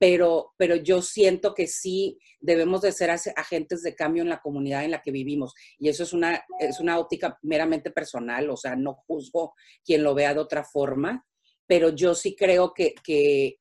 Pero, 0.00 0.54
pero 0.56 0.76
yo 0.76 1.02
siento 1.02 1.54
que 1.54 1.66
sí 1.66 2.20
debemos 2.38 2.82
de 2.82 2.92
ser 2.92 3.10
agentes 3.10 3.82
de 3.82 3.96
cambio 3.96 4.22
en 4.22 4.28
la 4.28 4.40
comunidad 4.40 4.84
en 4.84 4.92
la 4.92 5.02
que 5.02 5.10
vivimos. 5.10 5.54
Y 5.76 5.88
eso 5.88 6.04
es 6.04 6.12
una, 6.12 6.44
es 6.60 6.78
una 6.78 7.00
óptica 7.00 7.36
meramente 7.42 7.90
personal, 7.90 8.48
o 8.48 8.56
sea, 8.56 8.76
no 8.76 8.94
juzgo 8.94 9.54
quien 9.84 10.04
lo 10.04 10.14
vea 10.14 10.34
de 10.34 10.40
otra 10.40 10.62
forma, 10.62 11.26
pero 11.66 11.88
yo 11.88 12.14
sí 12.14 12.36
creo 12.36 12.72
que, 12.72 12.94
que 13.02 13.58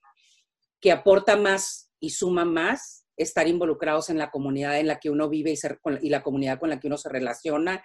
que 0.79 0.91
aporta 0.91 1.35
más 1.35 1.91
y 1.99 2.11
suma 2.11 2.45
más 2.45 3.05
estar 3.17 3.47
involucrados 3.47 4.09
en 4.09 4.17
la 4.17 4.29
comunidad 4.29 4.79
en 4.79 4.87
la 4.87 4.99
que 4.99 5.09
uno 5.09 5.27
vive 5.27 5.51
y, 5.51 5.57
ser, 5.57 5.79
la 5.83 6.21
comunidad 6.21 6.59
con 6.59 6.69
la 6.69 6.79
que 6.79 6.87
uno 6.87 6.97
se 6.97 7.09
relaciona 7.09 7.83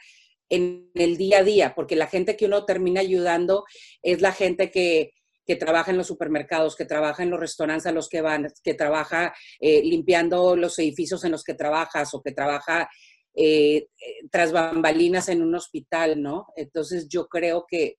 en 0.50 0.90
el 0.94 1.16
día 1.16 1.38
a 1.38 1.44
día, 1.44 1.74
porque 1.74 1.96
la 1.96 2.06
gente 2.06 2.36
que 2.36 2.44
uno 2.44 2.66
termina 2.66 3.00
ayudando 3.00 3.64
es 4.02 4.20
la 4.20 4.32
gente 4.32 4.70
que, 4.70 5.12
trabaja 5.58 5.90
en 5.90 5.98
los 5.98 6.06
supermercados, 6.06 6.76
que 6.76 6.86
trabaja 6.86 7.22
en 7.22 7.28
los 7.28 7.38
restaurantes 7.38 7.84
a 7.84 7.92
los 7.92 8.08
que 8.08 8.22
van, 8.22 8.48
que 8.64 8.72
trabaja 8.72 9.34
eh, 9.60 9.82
limpiando 9.82 10.56
los 10.56 10.78
edificios 10.78 11.24
en 11.24 11.32
los 11.32 11.44
que 11.44 11.52
trabajas 11.52 12.14
o 12.14 12.22
que 12.22 12.32
trabaja 12.32 12.88
eh, 13.34 13.88
tras 14.30 14.50
bambalinas 14.50 15.28
en 15.28 15.42
un 15.42 15.54
hospital, 15.54 16.22
¿no? 16.22 16.46
Entonces 16.56 17.06
yo 17.06 17.28
creo 17.28 17.66
que, 17.68 17.96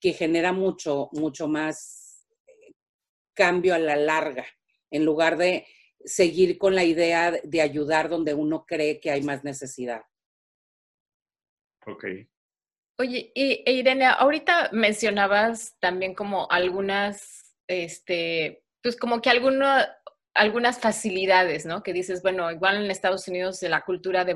que 0.00 0.14
genera 0.14 0.52
mucho, 0.52 1.10
mucho 1.12 1.46
más 1.46 1.99
cambio 3.40 3.74
a 3.74 3.78
la 3.78 3.96
larga, 3.96 4.44
en 4.90 5.06
lugar 5.06 5.38
de 5.38 5.66
seguir 6.04 6.58
con 6.58 6.74
la 6.74 6.84
idea 6.84 7.30
de 7.42 7.62
ayudar 7.62 8.10
donde 8.10 8.34
uno 8.34 8.66
cree 8.66 9.00
que 9.00 9.10
hay 9.10 9.22
más 9.22 9.44
necesidad. 9.44 10.02
Ok. 11.86 12.04
Oye, 12.98 13.32
y, 13.34 13.62
e 13.64 13.72
Irene, 13.72 14.04
ahorita 14.04 14.68
mencionabas 14.72 15.74
también 15.80 16.14
como 16.14 16.50
algunas, 16.50 17.56
este, 17.66 18.62
pues 18.82 18.94
como 18.96 19.22
que 19.22 19.30
algunas 19.30 20.78
facilidades, 20.78 21.64
¿no? 21.64 21.82
Que 21.82 21.94
dices, 21.94 22.20
bueno, 22.20 22.50
igual 22.50 22.84
en 22.84 22.90
Estados 22.90 23.26
Unidos 23.26 23.62
la 23.62 23.80
cultura 23.86 24.26
de, 24.26 24.34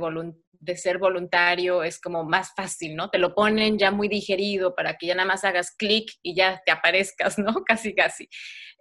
de 0.50 0.76
ser 0.78 0.96
voluntario 0.96 1.82
es 1.82 2.00
como 2.00 2.24
más 2.24 2.54
fácil, 2.54 2.96
¿no? 2.96 3.10
Te 3.10 3.18
lo 3.18 3.34
ponen 3.34 3.78
ya 3.78 3.90
muy 3.90 4.08
digerido 4.08 4.74
para 4.74 4.96
que 4.96 5.08
ya 5.08 5.14
nada 5.14 5.28
más 5.28 5.44
hagas 5.44 5.72
clic 5.76 6.10
y 6.22 6.34
ya 6.34 6.62
te 6.64 6.72
aparezcas, 6.72 7.38
¿no? 7.38 7.52
Casi, 7.66 7.94
casi. 7.94 8.28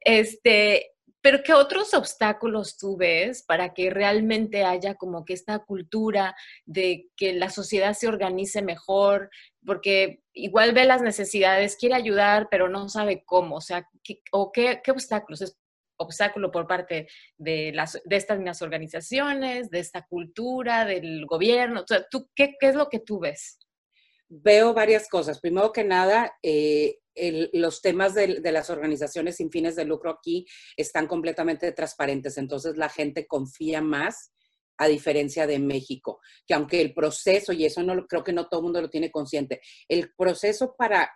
Este, 0.05 0.93
pero 1.24 1.41
¿qué 1.41 1.53
otros 1.53 1.93
obstáculos 1.93 2.77
tú 2.77 2.98
ves 2.98 3.43
para 3.43 3.74
que 3.74 3.89
realmente 3.89 4.65
haya 4.65 4.95
como 4.95 5.24
que 5.24 5.33
esta 5.33 5.60
cultura 5.60 6.36
de 6.65 7.07
que 7.15 7.31
la 7.31 7.50
sociedad 7.50 7.93
se 7.93 8.10
organice 8.10 8.62
mejor? 8.62 9.29
Porque 9.65 10.22
igual 10.33 10.74
ve 10.74 10.83
las 10.83 11.01
necesidades, 11.01 11.77
quiere 11.77 11.95
ayudar, 11.95 12.50
pero 12.51 12.67
no 12.67 12.89
sabe 12.89 13.24
cómo. 13.25 13.55
O 13.55 13.62
sea, 13.62 13.88
¿qué, 14.03 14.22
o 14.33 14.51
qué, 14.51 14.81
obstáculos? 14.89 15.41
¿Es 15.41 15.57
obstáculo 15.98 16.51
por 16.51 16.67
parte 16.67 17.07
de, 17.38 17.72
las, 17.74 18.01
de 18.03 18.15
estas 18.17 18.38
mismas 18.39 18.62
organizaciones, 18.62 19.69
de 19.69 19.79
esta 19.79 20.05
cultura, 20.05 20.83
del 20.83 21.25
gobierno? 21.25 21.83
O 21.83 21.88
sea, 21.88 22.05
¿tú, 22.10 22.29
qué 22.36 22.57
es 22.60 22.75
lo 22.75 22.89
que 22.89 23.00
tú 23.00 23.19
ves? 23.19 23.60
Veo 24.35 24.73
varias 24.73 25.07
cosas. 25.07 25.39
Primero 25.39 25.71
que 25.71 25.83
nada, 25.83 26.33
eh, 26.41 26.97
los 27.53 27.83
temas 27.83 28.15
de, 28.15 28.39
las 28.51 28.71
organizaciones 28.71 29.35
sin 29.35 29.51
fines 29.51 29.75
de 29.75 29.85
lucro 29.85 30.09
aquí 30.09 30.47
están 30.75 31.05
completamente 31.05 31.71
transparentes, 31.71 32.39
entonces 32.39 32.75
la 32.75 32.89
gente 32.89 33.27
confía 33.27 33.83
más 33.83 34.31
a 34.77 34.87
diferencia 34.87 35.45
de 35.45 35.59
México, 35.59 36.19
que 36.47 36.55
aunque 36.55 36.81
el 36.81 36.95
proceso, 36.95 37.53
y 37.53 37.63
eso 37.65 37.83
no 37.83 38.07
creo 38.07 38.23
que 38.23 38.33
no 38.33 38.47
todo 38.47 38.61
el 38.61 38.63
mundo 38.63 38.81
lo 38.81 38.89
tiene 38.89 39.11
consciente, 39.11 39.61
el 39.87 40.11
proceso 40.17 40.75
para 40.75 41.11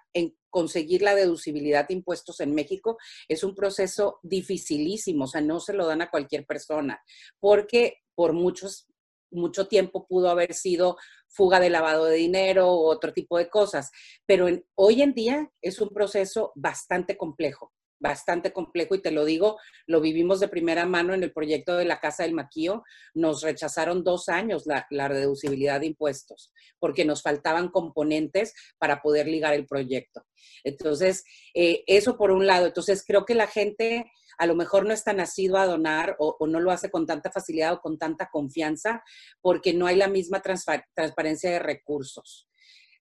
conseguir 0.52 1.02
la 1.02 1.16
deducibilidad 1.16 1.88
de 1.88 1.96
impuestos 1.96 2.40
en 2.40 2.54
México 2.54 3.00
es 3.28 3.44
un 3.44 3.56
proceso 3.56 4.20
dificilísimo, 4.22 5.24
o 5.24 5.28
sea, 5.28 5.42
no 5.42 5.60
se 5.60 5.74
lo 5.74 5.88
dan 5.88 6.04
a 6.04 6.12
cualquier 6.12 6.46
persona, 6.46 7.02
porque 7.40 8.04
por 8.14 8.34
muchos 8.34 8.88
mucho 9.32 9.68
tiempo 9.68 10.08
pudo 10.08 10.30
haber 10.30 10.54
sido 10.54 10.98
fuga 11.28 11.60
de 11.60 11.70
lavado 11.70 12.06
de 12.06 12.16
dinero 12.16 12.74
u 12.74 12.86
otro 12.86 13.14
tipo 13.14 13.38
de 13.38 13.50
cosas, 13.50 13.92
pero 14.26 14.48
hoy 14.76 15.02
en 15.02 15.14
día 15.14 15.52
es 15.62 15.80
un 15.82 15.90
proceso 15.90 16.52
bastante 16.56 17.18
complejo, 17.18 17.74
bastante 18.00 18.54
complejo 18.54 18.96
y 18.96 19.02
te 19.02 19.12
lo 19.12 19.26
digo, 19.26 19.58
lo 19.86 20.02
vivimos 20.02 20.40
de 20.40 20.48
primera 20.48 20.86
mano 20.86 21.14
en 21.14 21.24
el 21.24 21.34
proyecto 21.34 21.78
de 21.78 21.86
la 21.86 22.00
Casa 22.00 22.24
del 22.24 22.34
Maquío, 22.34 22.84
nos 23.14 23.42
rechazaron 23.42 24.04
dos 24.04 24.30
años 24.30 24.64
la, 24.66 25.08
reducibilidad 25.08 25.80
de 25.80 25.88
impuestos 25.88 26.52
porque 26.80 27.06
nos 27.06 27.22
faltaban 27.22 27.70
componentes 27.70 28.54
para 28.78 29.02
poder 29.02 29.28
ligar 29.28 29.54
el 29.54 29.66
proyecto. 29.66 30.26
Entonces, 30.64 31.24
eh, 31.54 31.84
eso 31.88 32.18
por 32.18 32.32
un 32.32 32.46
lado, 32.46 32.68
entonces 32.68 33.04
creo 33.06 33.26
que 33.26 33.36
la 33.36 33.48
gente 33.48 34.12
a 34.38 34.46
lo 34.46 34.56
mejor 34.56 34.86
no 34.86 34.94
está 34.94 35.14
nacido 35.14 35.58
a 35.58 35.66
donar 35.66 36.16
o, 36.20 36.38
no 36.48 36.60
lo 36.60 36.72
hace 36.72 36.90
con 36.90 37.06
tanta 37.06 37.32
facilidad 37.32 37.74
o 37.74 37.82
con 37.82 37.98
tanta 37.98 38.30
confianza 38.32 39.04
porque 39.42 39.74
no 39.74 39.88
hay 39.88 39.96
la 39.96 40.08
misma 40.08 40.42
transparencia 40.42 41.52
de 41.52 41.60
recursos. 41.60 42.48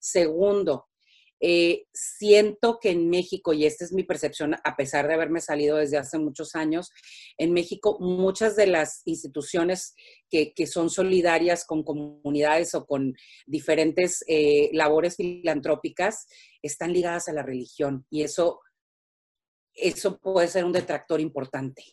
Segundo, 0.01 0.89
eh, 1.39 1.85
siento 1.93 2.79
que 2.81 2.91
en 2.91 3.11
México, 3.11 3.53
y 3.53 3.67
esta 3.67 3.85
es 3.85 3.93
mi 3.93 4.05
percepción, 4.05 4.55
a 4.65 4.77
pesar 4.77 5.07
de 5.07 5.15
haberme 5.15 5.41
salido 5.41 5.77
desde 5.77 5.99
hace 5.99 6.19
muchos 6.19 6.55
años, 6.55 6.91
en 7.37 7.53
México 7.53 7.99
muchas 8.01 8.57
de 8.57 8.67
las 8.67 9.03
instituciones 9.05 9.95
que, 10.31 10.55
son 10.67 10.89
solidarias 10.89 11.65
con 11.65 11.83
comunidades 11.83 12.75
o 12.75 12.87
con 12.87 13.15
diferentes 13.47 14.25
eh, 14.29 14.71
labores 14.73 15.17
filantrópicas 15.17 16.27
están 16.63 16.93
ligadas 16.93 17.29
a 17.29 17.33
la 17.33 17.43
religión 17.43 18.07
y 18.11 18.23
eso 18.23 18.61
eso 19.77 20.19
puede 20.19 20.49
ser 20.49 20.65
un 20.65 20.73
detractor 20.73 21.21
importante, 21.21 21.85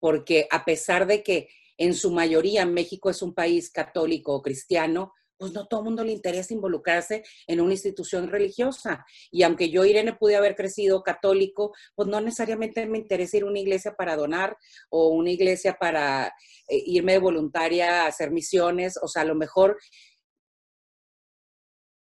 porque 0.00 0.48
a 0.50 0.64
pesar 0.64 1.06
de 1.06 1.22
que 1.22 1.48
en 1.76 1.94
su 1.94 2.10
mayoría 2.10 2.66
México 2.66 3.10
es 3.10 3.22
un 3.22 3.34
país 3.34 3.70
católico 3.70 4.34
o 4.34 4.42
cristiano, 4.42 5.12
pues 5.38 5.52
no 5.52 5.66
todo 5.66 5.80
el 5.80 5.84
mundo 5.84 6.04
le 6.04 6.12
interesa 6.12 6.52
involucrarse 6.52 7.22
en 7.46 7.60
una 7.60 7.72
institución 7.72 8.28
religiosa. 8.28 9.06
Y 9.30 9.44
aunque 9.44 9.70
yo, 9.70 9.84
Irene, 9.84 10.14
pude 10.14 10.34
haber 10.34 10.56
crecido 10.56 11.02
católico, 11.02 11.72
pues 11.94 12.08
no 12.08 12.20
necesariamente 12.20 12.84
me 12.86 12.98
interesa 12.98 13.36
ir 13.36 13.44
a 13.44 13.46
una 13.46 13.60
iglesia 13.60 13.94
para 13.94 14.16
donar 14.16 14.56
o 14.90 15.10
una 15.10 15.30
iglesia 15.30 15.78
para 15.78 16.34
eh, 16.68 16.82
irme 16.86 17.12
de 17.12 17.18
voluntaria 17.18 18.02
a 18.02 18.06
hacer 18.08 18.32
misiones. 18.32 18.98
O 19.00 19.06
sea, 19.06 19.22
a 19.22 19.26
lo 19.26 19.36
mejor 19.36 19.78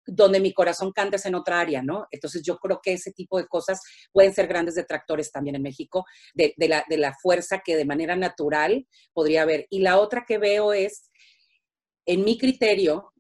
donde 0.06 0.40
mi 0.40 0.54
corazón 0.54 0.92
canta 0.92 1.16
es 1.16 1.26
en 1.26 1.36
otra 1.36 1.60
área, 1.60 1.82
¿no? 1.82 2.08
Entonces 2.12 2.42
yo 2.44 2.58
creo 2.58 2.80
que 2.82 2.94
ese 2.94 3.12
tipo 3.12 3.38
de 3.38 3.48
cosas 3.48 3.82
pueden 4.12 4.34
ser 4.34 4.48
grandes 4.48 4.76
detractores 4.76 5.32
también 5.32 5.56
en 5.56 5.62
México, 5.62 6.06
de, 6.34 6.54
la, 6.58 6.86
de 6.88 6.98
la 6.98 7.14
fuerza 7.14 7.62
que 7.66 7.76
de 7.76 7.86
manera 7.86 8.16
natural 8.16 8.88
podría 9.14 9.44
haber. 9.44 9.68
Y 9.70 9.80
la 9.80 10.00
otra 10.00 10.26
que 10.28 10.38
veo 10.38 10.74
es, 10.74 11.10
en 12.06 12.24
mi 12.24 12.38
criterio, 12.38 13.14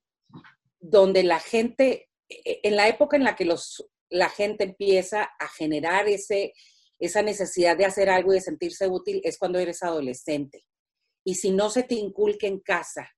donde 0.80 1.24
la 1.24 1.40
gente, 1.40 2.10
e, 2.30 2.60
en 2.64 2.76
la 2.76 2.88
época 2.88 3.18
en 3.18 3.24
la 3.24 3.36
que 3.36 3.46
los, 3.46 3.90
la 4.10 4.30
gente 4.30 4.64
empieza 4.64 5.24
a 5.40 5.48
generar 5.48 6.08
ese, 6.08 6.54
esa 7.00 7.22
necesidad 7.22 7.76
de 7.78 7.86
hacer 7.86 8.10
algo 8.10 8.32
y 8.32 8.36
de 8.36 8.42
sentirse 8.42 8.88
útil, 8.88 9.22
es 9.24 9.38
cuando 9.38 9.60
eres 9.60 9.82
adolescente. 9.82 10.66
Y 11.24 11.36
si 11.36 11.52
no 11.52 11.72
se 11.72 11.84
te 11.84 11.96
inculca 11.96 12.46
en 12.46 12.60
casa 12.60 13.10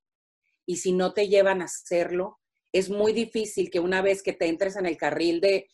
y 0.65 0.77
si 0.77 0.93
no 0.93 1.13
te 1.13 1.27
llevan 1.27 1.62
a 1.62 1.65
hacerlo, 1.65 2.39
es 2.77 2.89
muy 2.89 3.13
difícil 3.13 3.69
que 3.69 3.79
una 3.79 4.01
vez 4.01 4.22
que 4.22 4.34
te 4.34 4.48
entres 4.48 4.75
en 4.75 4.86
el 4.86 4.98
carril 4.98 5.41
de, 5.41 5.67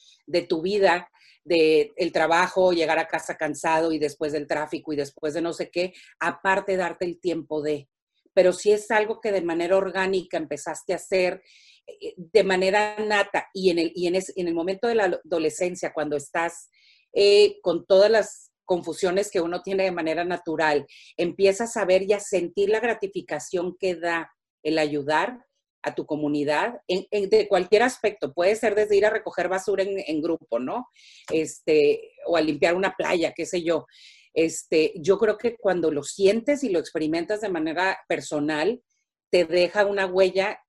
tu 0.47 0.61
vida, 0.61 1.09
de 1.43 1.91
el 1.97 2.11
trabajo, 2.11 2.71
llegar 2.71 2.99
a 2.99 3.07
casa 3.07 3.35
cansado 3.35 3.91
y 3.91 3.99
después 3.99 4.31
del 4.31 4.47
tráfico 4.47 4.93
y 4.93 4.95
después 4.95 5.33
de 5.33 5.41
no 5.41 5.53
sé 5.53 5.69
qué, 5.69 5.93
aparte 6.19 6.77
darte 6.77 7.05
el 7.05 7.19
tiempo 7.19 7.61
de. 7.61 7.89
Pero 8.33 8.53
si 8.53 8.71
es 8.71 8.89
algo 8.91 9.19
que 9.19 9.31
de 9.31 9.41
manera 9.41 9.77
orgánica 9.77 10.37
empezaste 10.37 10.93
a 10.93 10.97
hacer 10.97 11.43
eh, 11.85 12.13
de 12.17 12.43
manera 12.43 12.95
nata 12.97 13.49
y 13.53 13.69
en 13.69 13.79
el, 13.79 13.91
y 13.93 14.07
en, 14.07 14.15
en 14.15 14.47
el 14.47 14.53
momento 14.53 14.87
de 14.87 14.95
la 14.95 15.19
adolescencia, 15.23 15.93
cuando 15.93 16.15
estás 16.15 16.69
eh, 17.11 17.59
con 17.61 17.85
todas 17.85 18.09
las 18.09 18.51
confusiones 18.65 19.29
que 19.29 19.41
uno 19.41 19.61
tiene 19.61 19.83
de 19.83 19.91
manera 19.91 20.23
natural, 20.23 20.87
empiezas 21.17 21.75
a 21.77 21.85
ver 21.85 22.03
y 22.03 22.13
a 22.13 22.19
sentir 22.19 22.69
la 22.69 22.79
gratificación 22.79 23.75
que 23.77 23.95
da 23.95 24.31
el 24.63 24.79
ayudar 24.79 25.45
a 25.83 25.93
tu 25.93 26.05
comunidad 26.05 26.81
en, 26.87 27.29
de 27.29 27.47
cualquier 27.47 27.83
aspecto. 27.83 28.33
Puede 28.33 28.55
ser 28.55 28.73
desde 28.73 28.95
ir 28.95 29.05
a 29.05 29.09
recoger 29.09 29.49
basura 29.49 29.83
en, 29.85 30.21
grupo, 30.21 30.59
¿no? 30.59 30.87
Este, 31.31 32.13
o 32.25 32.37
a 32.37 32.41
limpiar 32.41 32.75
una 32.75 32.95
playa, 32.95 33.33
qué 33.35 33.45
sé 33.45 33.63
yo. 33.63 33.85
Este, 34.33 34.93
yo 34.95 35.19
creo 35.19 35.37
que 35.37 35.57
cuando 35.57 35.91
lo 35.91 36.03
sientes 36.03 36.63
y 36.63 36.69
lo 36.69 36.79
experimentas 36.79 37.41
de 37.41 37.49
manera 37.49 37.99
personal, 38.07 38.81
te 39.29 39.45
deja 39.45 39.85
una 39.85 40.05
huella 40.05 40.59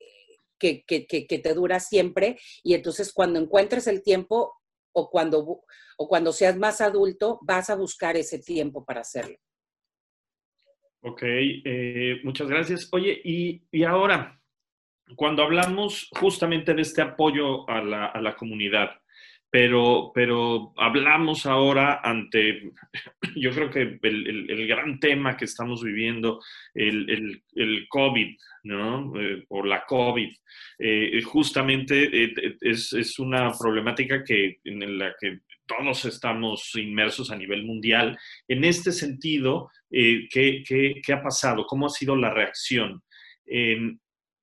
eh, 0.00 0.82
que, 0.86 1.06
que, 1.06 1.38
te 1.38 1.54
dura 1.54 1.80
siempre 1.80 2.38
y 2.62 2.74
entonces 2.74 3.12
cuando 3.12 3.38
encuentres 3.38 3.86
el 3.86 4.02
tiempo 4.02 4.54
o 4.92 5.10
cuando, 5.10 5.62
o 5.98 6.08
cuando 6.08 6.32
seas 6.32 6.56
más 6.56 6.80
adulto, 6.80 7.38
vas 7.42 7.70
a 7.70 7.76
buscar 7.76 8.16
ese 8.16 8.38
tiempo 8.38 8.84
para 8.84 9.00
hacerlo. 9.00 9.36
Ok, 11.06 11.22
eh, 11.22 12.20
muchas 12.24 12.48
gracias. 12.48 12.88
Oye, 12.92 13.20
y, 13.24 13.62
y, 13.70 13.84
ahora, 13.84 14.40
cuando 15.16 15.42
hablamos 15.42 16.08
justamente 16.12 16.74
de 16.74 16.82
este 16.82 17.02
apoyo 17.02 17.68
a 17.68 17.82
la, 17.82 18.06
a 18.06 18.20
la 18.20 18.34
comunidad, 18.34 18.90
pero, 19.54 20.10
pero 20.12 20.72
hablamos 20.76 21.46
ahora 21.46 22.00
ante, 22.02 22.72
yo 23.36 23.52
creo 23.52 23.70
que 23.70 24.00
el, 24.02 24.50
el, 24.50 24.66
gran 24.66 24.98
tema 24.98 25.36
que 25.36 25.44
estamos 25.44 25.84
viviendo, 25.84 26.40
el, 26.74 27.40
el 27.54 27.86
COVID, 27.88 28.36
¿no? 28.64 29.12
Eh, 29.20 29.44
o 29.50 29.64
la 29.64 29.84
COVID, 29.86 30.28
eh, 30.80 31.22
justamente 31.22 32.24
eh, 32.24 32.34
es, 32.62 32.92
es, 32.94 33.18
una 33.20 33.52
problemática 33.52 34.24
que, 34.24 34.58
en 34.64 34.98
la 34.98 35.14
que 35.20 35.42
todos 35.66 36.04
estamos 36.06 36.74
inmersos 36.74 37.30
a 37.30 37.36
nivel 37.36 37.64
mundial. 37.64 38.18
En 38.48 38.64
este 38.64 38.90
sentido, 38.90 39.70
¿qué, 39.88 40.64
qué, 40.66 41.00
qué, 41.00 41.12
ha 41.12 41.22
pasado? 41.22 41.64
¿Cómo 41.64 41.86
ha 41.86 41.90
sido 41.90 42.16
la 42.16 42.34
reacción? 42.34 43.02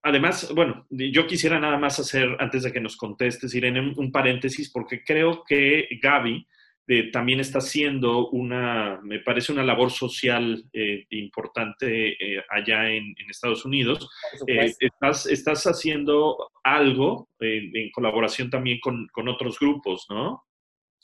Además, 0.04 0.52
bueno, 0.56 0.86
yo 0.90 1.28
quisiera 1.28 1.60
nada 1.60 1.78
más 1.78 2.00
hacer, 2.00 2.36
antes 2.40 2.64
de 2.64 2.72
que 2.72 2.80
nos 2.80 2.98
contestes, 2.98 3.54
Irene, 3.54 3.94
un 3.96 4.12
paréntesis, 4.12 4.72
porque 4.72 5.04
creo 5.04 5.44
que 5.44 5.88
Gaby 6.02 6.48
eh, 6.94 7.10
también 7.10 7.40
está 7.40 7.60
haciendo 7.60 8.30
una, 8.32 9.00
me 9.02 9.20
parece 9.20 9.54
una 9.54 9.64
labor 9.64 9.92
social 9.92 10.62
eh, 10.74 11.06
importante 11.12 12.10
eh, 12.10 12.44
allá 12.50 12.90
en, 12.90 13.16
Estados 13.30 13.64
Unidos. 13.64 14.10
Estás, 14.46 15.26
estás, 15.26 15.64
haciendo 15.68 16.52
algo 16.66 17.30
en 17.40 17.90
colaboración 17.92 18.50
también 18.50 18.80
con, 18.82 19.08
con 19.14 19.30
otros 19.30 19.58
grupos, 19.58 20.06
¿no? 20.10 20.44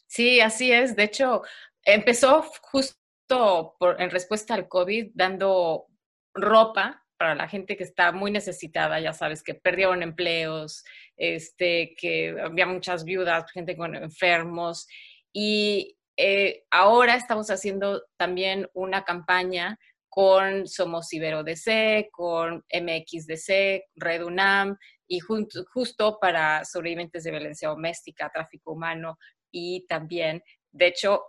Sí, 0.07 0.41
así 0.41 0.73
es. 0.73 0.97
De 0.97 1.03
hecho, 1.03 1.43
empezó 1.85 2.43
justo 2.61 3.75
por, 3.79 4.01
en 4.01 4.09
respuesta 4.09 4.55
al 4.55 4.67
COVID 4.67 5.11
dando 5.13 5.85
ropa 6.33 7.06
para 7.17 7.35
la 7.35 7.47
gente 7.47 7.75
que 7.75 7.83
está 7.83 8.11
muy 8.11 8.31
necesitada, 8.31 8.99
ya 8.99 9.13
sabes, 9.13 9.43
que 9.43 9.55
perdieron 9.55 10.03
empleos, 10.03 10.83
este, 11.17 11.95
que 11.97 12.35
había 12.39 12.65
muchas 12.67 13.03
viudas, 13.03 13.51
gente 13.51 13.75
con 13.75 13.95
enfermos. 13.95 14.87
Y 15.33 15.97
eh, 16.17 16.63
ahora 16.71 17.15
estamos 17.15 17.49
haciendo 17.49 18.03
también 18.17 18.67
una 18.73 19.03
campaña 19.03 19.77
con 20.09 20.67
Somos 20.67 21.11
Ibero 21.13 21.43
DC, 21.43 22.09
con 22.11 22.65
MXDC, 22.73 23.83
Red 23.95 24.23
UNAM, 24.23 24.77
y 25.07 25.19
justo 25.19 26.17
para 26.19 26.65
sobrevivientes 26.65 27.23
de 27.23 27.31
violencia 27.31 27.69
doméstica, 27.69 28.31
tráfico 28.33 28.73
humano 28.73 29.17
y 29.51 29.85
también, 29.87 30.43
de 30.71 30.87
hecho, 30.87 31.25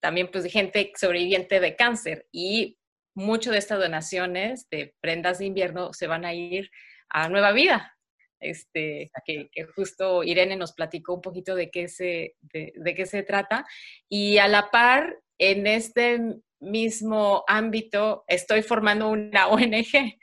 también 0.00 0.30
pues 0.30 0.44
gente 0.46 0.92
sobreviviente 0.96 1.60
de 1.60 1.76
cáncer. 1.76 2.26
Y 2.30 2.78
mucho 3.20 3.52
de 3.52 3.58
estas 3.58 3.78
donaciones 3.78 4.68
de 4.70 4.94
prendas 5.00 5.38
de 5.38 5.46
invierno 5.46 5.92
se 5.92 6.06
van 6.06 6.24
a 6.24 6.34
ir 6.34 6.70
a 7.08 7.28
Nueva 7.28 7.52
Vida. 7.52 7.96
Este, 8.40 9.10
que, 9.26 9.50
justo 9.76 10.24
Irene 10.24 10.56
nos 10.56 10.72
platicó 10.72 11.14
un 11.14 11.20
poquito 11.20 11.54
de 11.54 11.70
qué, 11.70 11.88
se, 11.88 12.34
de, 12.40 12.94
qué 12.96 13.06
se 13.06 13.22
trata. 13.22 13.66
Y 14.08 14.38
a 14.38 14.48
la 14.48 14.70
par, 14.70 15.18
en 15.38 15.66
este 15.66 16.20
mismo 16.58 17.44
ámbito, 17.46 18.24
estoy 18.26 18.62
formando 18.62 19.10
una 19.10 19.48
ONG 19.48 20.18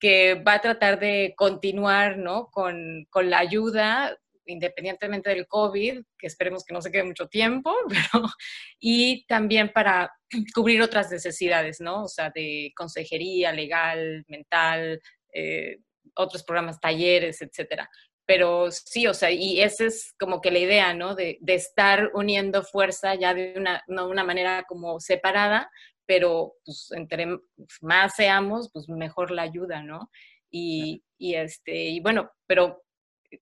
que 0.00 0.34
va 0.34 0.54
a 0.54 0.60
tratar 0.60 0.98
de 0.98 1.34
continuar 1.36 2.18
¿no? 2.18 2.48
con, 2.50 3.06
con 3.08 3.30
la 3.30 3.38
ayuda 3.38 4.18
independientemente 4.46 5.30
del 5.30 5.46
COVID, 5.46 6.02
que 6.18 6.26
esperemos 6.26 6.64
que 6.64 6.74
no 6.74 6.82
se 6.82 6.90
quede 6.90 7.04
mucho 7.04 7.28
tiempo, 7.28 7.74
pero, 7.88 8.26
y 8.80 9.24
también 9.26 9.72
para 9.72 10.12
cubrir 10.54 10.82
otras 10.82 11.10
necesidades, 11.10 11.80
¿no? 11.80 12.04
O 12.04 12.08
sea, 12.08 12.30
de 12.30 12.72
consejería 12.76 13.52
legal, 13.52 14.24
mental, 14.28 15.00
eh, 15.32 15.78
otros 16.14 16.44
programas, 16.44 16.80
talleres, 16.80 17.40
etcétera. 17.42 17.88
Pero 18.24 18.70
sí, 18.70 19.06
o 19.06 19.14
sea, 19.14 19.30
y 19.30 19.60
esa 19.60 19.84
es 19.84 20.14
como 20.18 20.40
que 20.40 20.50
la 20.50 20.60
idea, 20.60 20.94
¿no? 20.94 21.14
De, 21.14 21.38
de 21.40 21.54
estar 21.54 22.10
uniendo 22.14 22.62
fuerza 22.62 23.14
ya 23.14 23.34
de 23.34 23.54
una, 23.56 23.82
no, 23.88 24.08
una 24.08 24.24
manera 24.24 24.64
como 24.68 25.00
separada, 25.00 25.70
pero 26.06 26.54
pues 26.64 26.90
entre 26.92 27.26
más 27.80 28.14
seamos, 28.14 28.70
pues 28.72 28.88
mejor 28.88 29.30
la 29.30 29.42
ayuda, 29.42 29.82
¿no? 29.82 30.10
Y, 30.50 31.02
y, 31.18 31.34
este, 31.34 31.74
y 31.74 32.00
bueno, 32.00 32.30
pero 32.46 32.81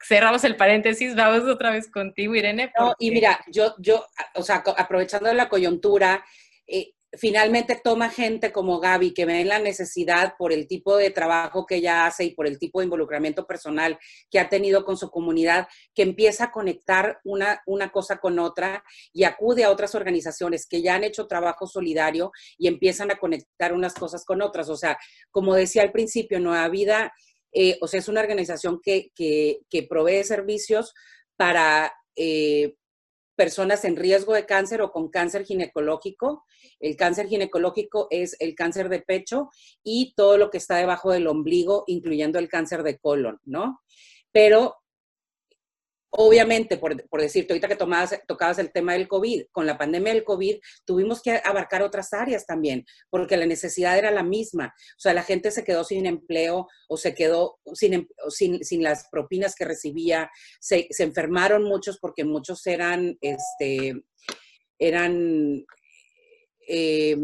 cerramos 0.07 0.45
el 0.45 0.57
paréntesis, 0.57 1.15
vamos 1.15 1.49
otra 1.49 1.71
vez 1.71 1.91
contigo, 1.91 2.35
Irene. 2.35 2.73
No, 2.79 2.95
y 2.99 3.11
mira, 3.11 3.41
yo, 3.51 3.75
yo, 3.79 4.07
o 4.35 4.43
sea, 4.43 4.63
aprovechando 4.77 5.33
la 5.33 5.49
coyuntura, 5.49 6.25
eh, 6.67 6.93
finalmente 7.13 7.81
toma 7.83 8.09
gente 8.09 8.53
como 8.53 8.79
Gaby 8.79 9.13
que 9.13 9.25
ve 9.25 9.45
la 9.45 9.59
necesidad 9.59 10.35
por 10.39 10.53
el 10.53 10.69
tipo 10.69 10.97
de 10.97 11.11
trabajo 11.11 11.67
que 11.67 11.77
ella 11.77 12.07
hace 12.07 12.25
y 12.25 12.35
por 12.35 12.47
el 12.47 12.59
tipo 12.59 12.79
de 12.81 12.85
involucramiento 12.85 13.47
personal 13.47 13.99
que 14.31 14.39
ha 14.39 14.49
tenido 14.49 14.85
con 14.85 14.97
su 14.97 15.11
comunidad, 15.11 15.67
que 15.95 16.03
empieza 16.03 16.45
a 16.45 16.51
conectar 16.53 17.21
una, 17.25 17.63
una 17.67 17.91
cosa 17.91 18.19
con 18.19 18.39
otra 18.39 18.85
y 19.13 19.25
acude 19.25 19.65
a 19.65 19.71
otras 19.71 19.95
organizaciones 19.95 20.67
que 20.67 20.83
ya 20.83 20.95
han 20.95 21.05
hecho 21.05 21.27
trabajo 21.27 21.67
solidario 21.67 22.31
y 22.57 22.69
empiezan 22.69 23.11
a 23.11 23.19
conectar 23.19 23.73
unas 23.73 23.95
cosas 23.95 24.25
con 24.25 24.41
otras. 24.41 24.69
O 24.69 24.77
sea, 24.77 24.97
como 25.31 25.55
decía 25.55 25.83
al 25.83 25.93
principio, 25.93 26.39
Nueva 26.39 26.69
Vida 26.69 27.13
eh, 27.53 27.79
o 27.81 27.89
sea, 27.89 28.01
es 28.01 28.09
una 28.09 28.21
organización 28.21 28.81
que, 28.83 29.11
provee 29.89 30.25
servicios 30.25 30.95
para 31.37 31.93
eh, 32.17 32.75
personas 33.37 33.85
en 33.85 33.97
riesgo 33.97 34.35
de 34.35 34.47
cáncer 34.47 34.83
o 34.83 34.93
con 34.93 35.09
cáncer 35.09 35.45
ginecológico. 35.45 36.45
El 36.79 36.97
cáncer 36.97 37.27
ginecológico 37.27 38.07
es 38.11 38.37
el 38.39 38.55
cáncer 38.55 38.89
de 38.89 39.01
pecho 39.01 39.49
y 39.83 40.13
todo 40.15 40.37
lo 40.37 40.51
que 40.51 40.59
está 40.59 40.77
debajo 40.77 41.11
del 41.11 41.27
ombligo, 41.27 41.85
incluyendo 41.87 42.39
el 42.39 42.49
cáncer 42.49 42.83
de 42.83 42.99
colon, 42.99 43.41
¿no? 43.45 43.81
Pero 44.31 44.77
Obviamente, 46.13 46.77
por, 46.77 47.09
por, 47.09 47.21
decirte, 47.21 47.53
ahorita 47.53 47.69
que 47.69 47.77
tomabas, 47.77 48.21
tocabas 48.27 48.59
el 48.59 48.73
tema 48.73 48.95
del 48.95 49.07
COVID, 49.07 49.45
con 49.53 49.65
la 49.65 49.79
pandemia 49.79 50.13
del 50.13 50.25
COVID 50.25 50.57
tuvimos 50.85 51.23
que 51.23 51.41
abarcar 51.45 51.83
otras 51.83 52.13
áreas 52.13 52.47
también, 52.47 52.85
porque 53.11 53.37
la 53.37 53.47
necesidad 53.47 53.97
era 53.97 54.11
la 54.11 54.25
misma. 54.25 54.75
O 54.97 55.01
sea, 55.01 55.15
la 55.15 55.23
gente 55.23 55.53
se 55.53 55.63
quedó 55.63 55.85
sin 55.85 56.07
empleo 56.07 56.67
o 56.89 56.97
se 56.97 57.15
quedó 57.15 57.61
sin, 57.75 57.95
em, 57.95 58.09
sin, 58.29 58.65
sin 58.65 58.83
las 58.83 59.09
propinas 59.09 59.55
que 59.55 59.65
recibía, 59.65 60.29
se, 60.59 60.89
enfermaron 60.99 61.63
muchos 61.63 61.99
porque 62.01 62.25
muchos 62.25 62.67
eran, 62.67 63.17
este, 63.21 64.03
eran 64.81 65.65
eh, 66.67 67.17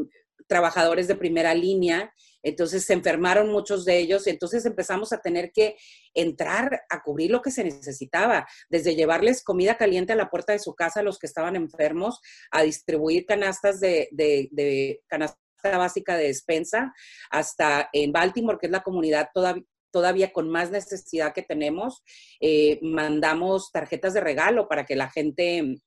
trabajadores 0.46 1.08
de 1.08 1.16
primera 1.16 1.54
línea 1.54 2.12
entonces 2.48 2.84
se 2.84 2.92
enfermaron 2.92 3.50
muchos 3.50 3.84
de 3.84 3.98
ellos, 3.98 4.26
y 4.26 4.30
entonces 4.30 4.64
empezamos 4.66 5.12
a 5.12 5.18
tener 5.18 5.50
que 5.52 5.76
entrar 6.14 6.82
a 6.88 7.02
cubrir 7.02 7.30
lo 7.30 7.42
que 7.42 7.50
se 7.50 7.64
necesitaba, 7.64 8.46
desde 8.68 8.94
llevarles 8.94 9.42
comida 9.42 9.76
caliente 9.76 10.12
a 10.12 10.16
la 10.16 10.30
puerta 10.30 10.52
de 10.52 10.60
su 10.60 10.74
casa 10.74 11.00
a 11.00 11.02
los 11.02 11.18
que 11.18 11.26
estaban 11.26 11.56
enfermos, 11.56 12.20
a 12.50 12.62
distribuir 12.62 13.26
canastas 13.26 13.80
de, 13.80 14.08
de, 14.12 15.00
canasta 15.08 15.38
básica 15.64 16.16
de 16.16 16.28
despensa, 16.28 16.92
hasta 17.30 17.88
en 17.92 18.12
Baltimore, 18.12 18.58
que 18.60 18.66
es 18.66 18.72
la 18.72 18.82
comunidad 18.82 19.30
todavía 19.34 19.64
todavía 19.92 20.30
con 20.30 20.50
más 20.50 20.70
necesidad 20.70 21.32
que 21.32 21.40
tenemos, 21.40 22.02
eh, 22.40 22.78
mandamos 22.82 23.70
tarjetas 23.72 24.12
de 24.12 24.20
regalo 24.20 24.68
para 24.68 24.84
que 24.84 24.94
la 24.94 25.08
gente 25.08 25.78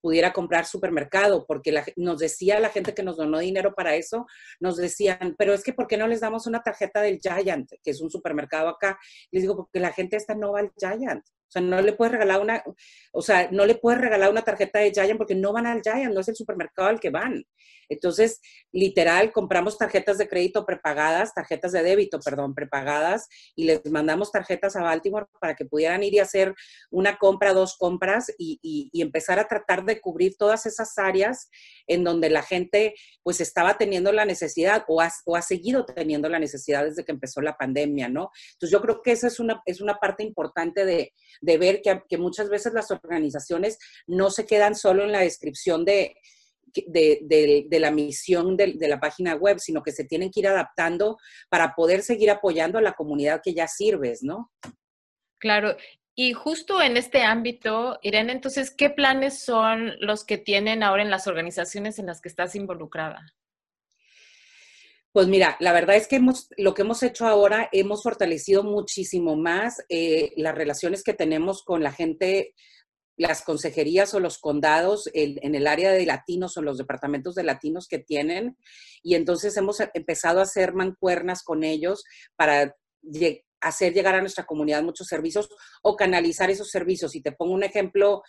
pudiera 0.00 0.32
comprar 0.32 0.66
supermercado, 0.66 1.46
porque 1.46 1.82
nos 1.96 2.18
decía 2.18 2.60
la 2.60 2.70
gente 2.70 2.94
que 2.94 3.02
nos 3.02 3.16
donó 3.16 3.38
dinero 3.38 3.74
para 3.74 3.96
eso, 3.96 4.26
nos 4.60 4.76
decían, 4.76 5.34
pero 5.38 5.54
es 5.54 5.62
que 5.62 5.72
¿por 5.72 5.86
qué 5.86 5.96
no 5.96 6.06
les 6.06 6.20
damos 6.20 6.46
una 6.46 6.62
tarjeta 6.62 7.00
del 7.00 7.20
Giant, 7.20 7.70
que 7.82 7.90
es 7.90 8.00
un 8.00 8.10
supermercado 8.10 8.68
acá? 8.68 8.98
Les 9.30 9.42
digo, 9.42 9.56
porque 9.56 9.80
la 9.80 9.92
gente 9.92 10.16
esta 10.16 10.34
no 10.34 10.52
va 10.52 10.60
al 10.60 10.72
Giant. 10.76 11.24
O 11.48 11.50
sea, 11.50 11.62
no 11.62 11.80
le 11.80 11.94
puedes 11.94 12.12
regalar 12.12 12.40
una, 12.40 12.62
o 13.12 13.22
sea, 13.22 13.48
no 13.50 13.64
le 13.64 13.74
puedes 13.74 14.00
regalar 14.00 14.30
una 14.30 14.42
tarjeta 14.42 14.80
de 14.80 14.92
Giant 14.92 15.16
porque 15.16 15.34
no 15.34 15.52
van 15.52 15.66
al 15.66 15.80
Giant, 15.82 16.12
no 16.12 16.20
es 16.20 16.28
el 16.28 16.36
supermercado 16.36 16.88
al 16.88 17.00
que 17.00 17.10
van. 17.10 17.44
Entonces, 17.88 18.40
literal, 18.70 19.32
compramos 19.32 19.78
tarjetas 19.78 20.18
de 20.18 20.28
crédito 20.28 20.66
prepagadas, 20.66 21.32
tarjetas 21.32 21.72
de 21.72 21.82
débito, 21.82 22.20
perdón, 22.20 22.54
prepagadas, 22.54 23.28
y 23.56 23.64
les 23.64 23.84
mandamos 23.90 24.30
tarjetas 24.30 24.76
a 24.76 24.82
Baltimore 24.82 25.26
para 25.40 25.54
que 25.54 25.64
pudieran 25.64 26.02
ir 26.02 26.14
y 26.14 26.18
hacer 26.18 26.54
una 26.90 27.16
compra, 27.16 27.54
dos 27.54 27.76
compras 27.78 28.32
y, 28.36 28.58
empezar 29.00 29.38
a 29.38 29.48
tratar 29.48 29.84
de 29.84 30.00
cubrir 30.00 30.36
todas 30.36 30.66
esas 30.66 30.98
áreas 30.98 31.48
en 31.86 32.04
donde 32.04 32.28
la 32.28 32.42
gente 32.42 32.94
pues 33.22 33.40
estaba 33.40 33.78
teniendo 33.78 34.12
la 34.12 34.24
necesidad 34.24 34.84
o 34.88 35.00
ha, 35.00 35.10
o 35.24 35.36
ha 35.36 35.42
seguido 35.42 35.86
teniendo 35.86 36.28
la 36.28 36.38
necesidad 36.38 36.84
desde 36.84 37.04
que 37.04 37.12
empezó 37.12 37.40
la 37.40 37.56
pandemia, 37.56 38.08
¿no? 38.08 38.30
Entonces, 38.52 38.72
yo 38.72 38.82
creo 38.82 39.00
que 39.02 39.12
esa 39.12 39.28
es 39.28 39.40
una, 39.40 39.62
es 39.64 39.80
una 39.80 39.94
parte 39.98 40.24
importante 40.24 40.84
de, 40.84 41.14
de 41.40 41.58
ver 41.58 41.82
que, 41.82 42.18
muchas 42.18 42.48
veces 42.48 42.72
las 42.72 42.90
organizaciones 42.90 43.78
no 44.06 44.30
se 44.30 44.46
quedan 44.46 44.74
solo 44.74 45.04
en 45.04 45.12
la 45.12 45.20
descripción 45.20 45.84
de 45.84 46.16
de, 46.86 47.66
la 47.80 47.90
misión 47.90 48.56
de, 48.56 48.76
la 48.88 49.00
página 49.00 49.34
web, 49.34 49.58
sino 49.58 49.82
que 49.82 49.90
se 49.90 50.04
tienen 50.04 50.30
que 50.30 50.40
ir 50.40 50.48
adaptando 50.48 51.16
para 51.48 51.74
poder 51.74 52.02
seguir 52.02 52.30
apoyando 52.30 52.78
a 52.78 52.82
la 52.82 52.92
comunidad 52.92 53.40
que 53.42 53.54
ya 53.54 53.66
sirves, 53.66 54.22
¿no? 54.22 54.52
Claro. 55.38 55.76
Y 56.14 56.32
justo 56.32 56.82
en 56.82 56.96
este 56.96 57.22
ámbito, 57.22 57.98
Irene, 58.02 58.32
entonces, 58.32 58.70
¿qué 58.70 58.90
planes 58.90 59.38
son 59.38 59.92
los 60.00 60.24
que 60.24 60.36
tienen 60.36 60.82
ahora 60.82 61.02
en 61.02 61.10
las 61.10 61.28
organizaciones 61.28 61.98
en 61.98 62.06
las 62.06 62.20
que 62.20 62.28
estás 62.28 62.56
involucrada? 62.56 63.34
Pues 65.12 65.26
mira, 65.26 65.56
la 65.60 65.72
verdad 65.72 65.96
es 65.96 66.06
que 66.06 66.16
hemos, 66.16 66.48
lo 66.56 66.74
que 66.74 66.82
hemos 66.82 67.02
hecho 67.02 67.26
ahora, 67.26 67.68
hemos 67.72 68.02
fortalecido 68.02 68.62
muchísimo 68.62 69.36
más 69.36 69.82
eh, 69.88 70.32
las 70.36 70.54
relaciones 70.54 71.02
que 71.02 71.14
tenemos 71.14 71.62
con 71.62 71.82
la 71.82 71.92
gente 71.92 72.54
las 73.18 73.42
consejerías 73.42 74.14
o 74.14 74.20
los 74.20 74.38
condados 74.38 75.10
en, 75.12 75.54
el 75.54 75.66
área 75.66 75.92
de 75.92 76.06
latinos 76.06 76.56
o 76.56 76.62
los 76.62 76.78
departamentos 76.78 77.34
de 77.34 77.42
latinos 77.42 77.88
que 77.88 77.98
tienen. 77.98 78.56
Y 79.02 79.16
entonces 79.16 79.56
hemos 79.56 79.80
empezado 79.92 80.38
a 80.38 80.44
hacer 80.44 80.72
mancuernas 80.72 81.42
con 81.42 81.64
ellos 81.64 82.04
para 82.36 82.76
hacer 83.60 83.92
llegar 83.92 84.14
a 84.14 84.20
nuestra 84.20 84.46
comunidad 84.46 84.84
muchos 84.84 85.08
servicios 85.08 85.48
o 85.82 85.96
canalizar 85.96 86.48
esos 86.48 86.70
servicios. 86.70 87.16
Y 87.16 87.20
te 87.20 87.32
pongo 87.32 87.54
un 87.54 87.64
ejemplo 87.64 88.22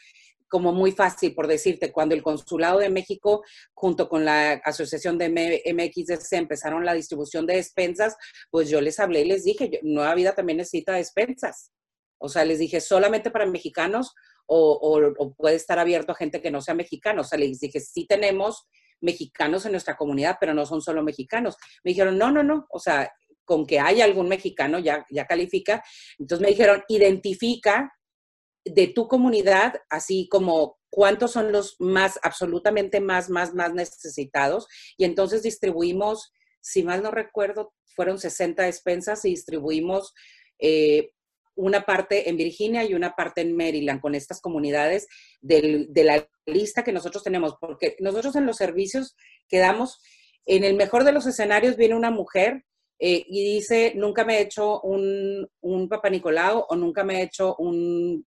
como 0.49 0.73
muy 0.73 0.91
fácil 0.91 1.33
por 1.33 1.47
decirte, 1.47 1.91
cuando 1.91 2.15
el 2.15 2.23
Consulado 2.23 2.79
de 2.79 2.89
México 2.89 3.43
junto 3.73 4.09
con 4.09 4.25
la 4.25 4.53
Asociación 4.65 5.17
de 5.17 5.29
MXDC 5.29 6.33
empezaron 6.33 6.85
la 6.85 6.93
distribución 6.93 7.45
de 7.45 7.55
despensas, 7.55 8.15
pues 8.49 8.69
yo 8.69 8.81
les 8.81 8.99
hablé 8.99 9.21
y 9.21 9.25
les 9.25 9.43
dije, 9.43 9.79
Nueva 9.83 10.15
Vida 10.15 10.35
también 10.35 10.57
necesita 10.57 10.93
despensas. 10.93 11.71
O 12.17 12.27
sea, 12.27 12.43
les 12.43 12.59
dije, 12.59 12.81
solamente 12.81 13.31
para 13.31 13.45
mexicanos 13.45 14.13
o, 14.45 15.33
puede 15.37 15.55
estar 15.55 15.79
abierto 15.79 16.11
a 16.11 16.15
gente 16.15 16.41
que 16.41 16.51
no 16.51 16.61
sea 16.61 16.73
mexicano. 16.73 17.21
O 17.21 17.23
sea, 17.23 17.37
les 17.39 17.59
dije, 17.59 17.79
sí 17.79 18.05
tenemos 18.07 18.67
mexicanos 18.99 19.65
en 19.65 19.71
nuestra 19.71 19.95
comunidad, 19.95 20.37
pero 20.39 20.53
no 20.53 20.65
son 20.65 20.81
solo 20.81 21.03
mexicanos. 21.03 21.55
Me 21.83 21.91
dijeron, 21.91 22.17
no, 22.17 22.31
no, 22.31 22.43
no, 22.43 22.65
o 22.69 22.79
sea, 22.79 23.11
con 23.45 23.65
que 23.65 23.79
haya 23.79 24.03
algún 24.05 24.27
mexicano 24.27 24.79
ya, 24.79 25.05
ya 25.09 25.25
califica. 25.25 25.83
Entonces 26.17 26.41
me 26.41 26.49
dijeron, 26.49 26.83
identifica 26.87 27.91
de 28.73 28.87
tu 28.87 29.07
comunidad, 29.07 29.81
así 29.89 30.27
como 30.29 30.77
cuántos 30.89 31.31
son 31.31 31.51
los 31.51 31.75
más, 31.79 32.19
absolutamente 32.23 32.99
más, 32.99 33.29
más, 33.29 33.53
más 33.53 33.73
necesitados. 33.73 34.67
Y 34.97 35.05
entonces 35.05 35.43
distribuimos, 35.43 36.31
si 36.61 36.83
mal 36.83 37.03
no 37.03 37.11
recuerdo, 37.11 37.73
fueron 37.95 38.19
60 38.19 38.63
despensas 38.63 39.25
y 39.25 39.31
distribuimos 39.31 40.13
eh, 40.59 41.11
una 41.55 41.85
parte 41.85 42.29
en 42.29 42.37
Virginia 42.37 42.83
y 42.85 42.93
una 42.93 43.15
parte 43.15 43.41
en 43.41 43.55
Maryland 43.55 43.99
con 43.99 44.15
estas 44.15 44.39
comunidades 44.39 45.07
de 45.41 45.89
la 45.93 46.25
lista 46.45 46.83
que 46.83 46.93
nosotros 46.93 47.23
tenemos, 47.23 47.55
porque 47.59 47.97
nosotros 47.99 48.35
en 48.35 48.45
los 48.45 48.55
servicios 48.55 49.15
quedamos, 49.49 50.01
en 50.45 50.63
el 50.63 50.75
mejor 50.75 51.03
de 51.03 51.11
los 51.11 51.25
escenarios 51.25 51.75
viene 51.75 51.95
una 51.95 52.11
mujer 52.11 52.63
eh, 52.99 53.25
y 53.27 53.55
dice, 53.55 53.93
nunca 53.95 54.23
me 54.23 54.37
he 54.37 54.41
hecho 54.41 54.81
un, 54.81 55.49
un 55.61 55.89
Papa 55.89 56.09
Nicolau 56.09 56.65
o 56.69 56.75
nunca 56.75 57.03
me 57.03 57.19
he 57.19 57.23
hecho 57.23 57.55
un, 57.57 58.25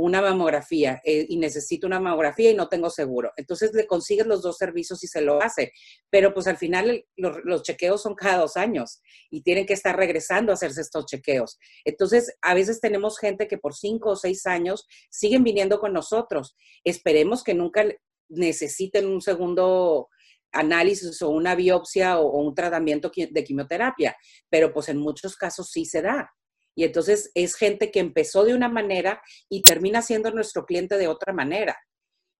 una 0.00 0.22
mamografía 0.22 1.00
eh, 1.04 1.26
y 1.28 1.36
necesito 1.36 1.86
una 1.86 2.00
mamografía 2.00 2.50
y 2.50 2.54
no 2.54 2.68
tengo 2.68 2.90
seguro. 2.90 3.32
Entonces 3.36 3.72
le 3.74 3.86
consigues 3.86 4.26
los 4.26 4.42
dos 4.42 4.56
servicios 4.56 5.04
y 5.04 5.06
se 5.06 5.20
lo 5.20 5.42
hace. 5.42 5.72
Pero 6.08 6.32
pues 6.32 6.46
al 6.46 6.56
final 6.56 7.04
los 7.16 7.62
chequeos 7.62 8.02
son 8.02 8.14
cada 8.14 8.38
dos 8.38 8.56
años 8.56 9.02
y 9.30 9.42
tienen 9.42 9.66
que 9.66 9.74
estar 9.74 9.96
regresando 9.96 10.52
a 10.52 10.54
hacerse 10.54 10.80
estos 10.80 11.06
chequeos. 11.06 11.58
Entonces 11.84 12.34
a 12.40 12.54
veces 12.54 12.80
tenemos 12.80 13.18
gente 13.18 13.46
que 13.46 13.58
por 13.58 13.74
cinco 13.74 14.10
o 14.10 14.16
seis 14.16 14.46
años 14.46 14.86
siguen 15.10 15.44
viniendo 15.44 15.78
con 15.80 15.92
nosotros. 15.92 16.56
Esperemos 16.82 17.44
que 17.44 17.54
nunca 17.54 17.84
necesiten 18.28 19.06
un 19.06 19.20
segundo 19.20 20.08
análisis 20.52 21.20
o 21.22 21.28
una 21.28 21.54
biopsia 21.54 22.18
o, 22.18 22.26
o 22.26 22.42
un 22.42 22.54
tratamiento 22.54 23.12
de 23.14 23.44
quimioterapia, 23.44 24.16
pero 24.48 24.72
pues 24.72 24.88
en 24.88 24.96
muchos 24.96 25.36
casos 25.36 25.70
sí 25.70 25.84
se 25.84 26.02
da. 26.02 26.32
Y 26.80 26.84
entonces 26.84 27.30
es 27.34 27.56
gente 27.56 27.90
que 27.90 28.00
empezó 28.00 28.42
de 28.42 28.54
una 28.54 28.70
manera 28.70 29.20
y 29.50 29.64
termina 29.64 30.00
siendo 30.00 30.30
nuestro 30.30 30.64
cliente 30.64 30.96
de 30.96 31.08
otra 31.08 31.34
manera. 31.34 31.76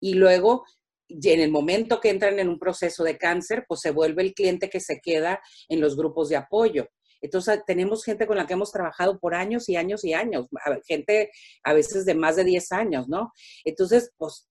Y 0.01 0.15
luego, 0.15 0.65
en 1.11 1.41
el 1.41 1.51
momento 1.51 2.01
que 2.01 2.09
entran 2.09 2.39
en 2.39 2.49
un 2.49 2.59
proceso 2.59 3.05
de 3.05 3.19
cáncer, 3.19 3.67
pues 3.69 3.81
se 3.81 3.91
vuelve 3.91 4.23
el 4.23 4.33
cliente 4.33 4.71
que 4.71 4.81
se 4.81 4.99
queda 5.03 5.43
en 5.69 5.83
los 5.83 5.95
grupos 5.95 6.31
de 6.31 6.37
apoyo. 6.37 6.89
Entonces, 7.21 7.61
tenemos 7.67 8.03
gente 8.03 8.27
con 8.27 8.39
la 8.39 8.47
que 8.47 8.55
hemos 8.55 8.73
trabajado 8.73 9.19
por 9.21 9.35
años 9.35 9.69
y 9.69 9.77
años 9.77 10.07
y 10.07 10.15
años, 10.15 10.47
gente 10.89 11.31
a 11.63 11.75
veces 11.75 12.07
de 12.07 12.15
más 12.15 12.37
de 12.37 12.45
10 12.45 12.73
años, 12.73 13.09
¿no? 13.09 13.35
Entonces, 13.67 14.11
pues 14.17 14.49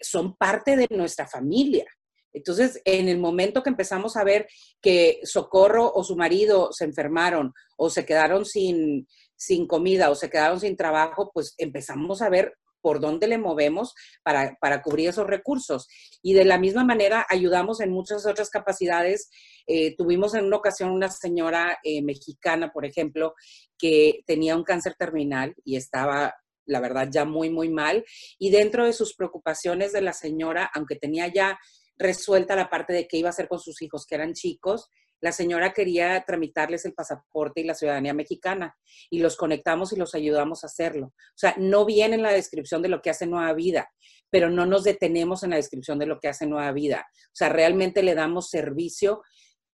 son 0.00 0.34
parte 0.34 0.76
de 0.78 0.86
nuestra 0.92 1.28
familia. 1.28 1.84
Entonces, 2.32 2.82
en 2.84 3.08
el 3.08 3.18
momento 3.18 3.62
que 3.62 3.70
empezamos 3.70 4.14
a 4.16 4.24
ver 4.24 4.46
que 4.82 5.20
Socorro 5.24 5.90
o 5.90 6.04
su 6.04 6.16
marido 6.16 6.68
se 6.70 6.84
enfermaron 6.84 7.54
o 7.78 7.88
se 7.88 8.04
quedaron 8.04 8.44
sin, 8.44 9.06
sin 9.36 9.66
comida 9.66 10.10
o 10.10 10.14
se 10.14 10.30
quedaron 10.30 10.60
sin 10.60 10.76
trabajo, 10.76 11.30
pues 11.32 11.54
empezamos 11.58 12.22
a 12.22 12.28
ver 12.28 12.54
por 12.80 13.00
dónde 13.00 13.26
le 13.26 13.36
movemos 13.36 13.94
para, 14.22 14.82
cubrir 14.82 15.08
esos 15.08 15.26
recursos. 15.26 15.88
Y 16.22 16.34
de 16.34 16.44
la 16.44 16.56
misma 16.56 16.84
manera 16.84 17.26
ayudamos 17.28 17.80
en 17.80 17.90
muchas 17.90 18.26
otras 18.26 18.48
capacidades. 18.48 19.28
Eh, 19.66 19.96
tuvimos 19.96 20.34
en 20.34 20.44
una 20.44 20.58
ocasión 20.58 20.90
una 20.90 21.10
señora 21.10 21.78
eh, 21.82 22.00
mexicana, 22.02 22.70
por 22.72 22.86
ejemplo, 22.86 23.34
que 23.76 24.20
tenía 24.24 24.54
un 24.54 24.62
cáncer 24.62 24.94
terminal 24.96 25.54
y 25.64 25.76
estaba 25.76 26.32
la 26.66 26.80
verdad, 26.80 27.08
ya 27.10 27.24
muy, 27.24 27.50
muy 27.50 27.70
mal. 27.70 28.04
Y 28.38 28.50
dentro 28.50 28.84
de 28.84 28.92
sus 28.92 29.14
preocupaciones 29.14 29.92
de 29.92 30.02
la 30.02 30.12
señora, 30.12 30.70
aunque 30.74 30.96
tenía 30.96 31.32
ya 31.32 31.58
resuelta 31.96 32.54
la 32.56 32.68
parte 32.68 32.92
de 32.92 33.08
qué 33.08 33.16
iba 33.18 33.28
a 33.28 33.30
hacer 33.30 33.48
con 33.48 33.58
sus 33.58 33.80
hijos, 33.82 34.06
que 34.06 34.16
eran 34.16 34.34
chicos, 34.34 34.88
la 35.26 35.32
señora 35.32 35.72
quería 35.72 36.22
tramitarles 36.24 36.84
el 36.84 36.94
pasaporte 36.94 37.60
y 37.60 37.64
la 37.64 37.74
ciudadanía 37.74 38.14
mexicana 38.14 38.76
y 39.10 39.18
los 39.18 39.36
conectamos 39.36 39.92
y 39.92 39.96
los 39.96 40.14
ayudamos 40.14 40.62
a 40.62 40.68
hacerlo. 40.68 41.06
O 41.08 41.34
sea, 41.34 41.56
no 41.58 41.84
viene 41.84 42.14
en 42.14 42.22
la 42.22 42.30
descripción 42.30 42.80
de 42.80 42.88
lo 42.88 43.02
que 43.02 43.10
hace 43.10 43.26
Nueva 43.26 43.52
Vida, 43.52 43.90
pero 44.30 44.50
no 44.50 44.66
nos 44.66 44.84
detenemos 44.84 45.42
en 45.42 45.50
la 45.50 45.56
descripción 45.56 45.98
de 45.98 46.06
lo 46.06 46.20
que 46.20 46.28
hace 46.28 46.46
Nueva 46.46 46.70
Vida. 46.70 47.08
O 47.10 47.34
sea, 47.34 47.48
realmente 47.48 48.04
le 48.04 48.14
damos 48.14 48.50
servicio 48.50 49.24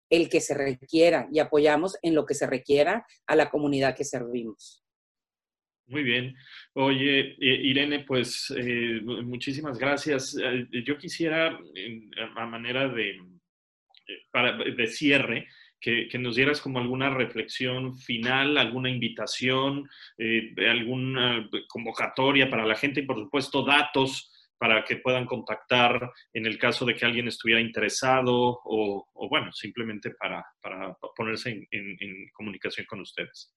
el 0.09 0.31
que 0.31 0.41
se 0.41 0.55
requiera 0.55 1.29
y 1.31 1.39
apoyamos 1.39 1.99
en 2.01 2.15
lo 2.15 2.25
que 2.25 2.33
se 2.33 2.47
requiera 2.47 3.05
a 3.27 3.37
la 3.37 3.51
comunidad 3.51 3.95
que 3.95 4.05
servimos. 4.05 4.83
Muy 5.87 6.03
bien. 6.03 6.35
Oye, 6.73 7.37
Irene, 7.39 8.05
pues 8.07 8.51
eh, 8.57 9.03
muchísimas 9.03 9.79
gracias. 9.79 10.35
Eh, 10.43 10.67
yo 10.87 10.97
quisiera, 10.97 11.61
a 12.37 12.47
manera 12.47 12.89
de, 12.89 13.19
para, 14.31 14.57
de 14.57 14.87
cierre, 14.87 15.49
que, 15.83 16.09
nos 16.19 16.37
dieras 16.37 16.61
como 16.61 16.79
alguna 16.79 17.11
reflexión 17.11 17.99
final, 17.99 18.57
alguna 18.57 18.89
invitación, 18.89 19.89
eh, 20.17 20.55
alguna 20.69 21.49
convocatoria 21.69 22.49
para 22.49 22.65
la 22.65 22.77
gente 22.77 23.01
y 23.01 23.07
por 23.07 23.19
supuesto 23.19 23.65
datos 23.65 24.33
para 24.63 24.85
que 24.85 24.99
puedan 24.99 25.27
contactar 25.27 26.13
en 26.33 26.47
el 26.47 26.57
caso 26.57 26.87
de 26.87 26.95
que 26.95 27.05
alguien 27.05 27.27
estuviera 27.27 27.61
interesado 27.61 28.61
o, 28.65 29.29
bueno, 29.29 29.53
simplemente 29.53 30.13
para, 30.13 30.47
ponerse 31.17 31.67
en, 31.69 32.31
comunicación 32.33 32.87
con 32.87 33.01
ustedes. 33.01 33.53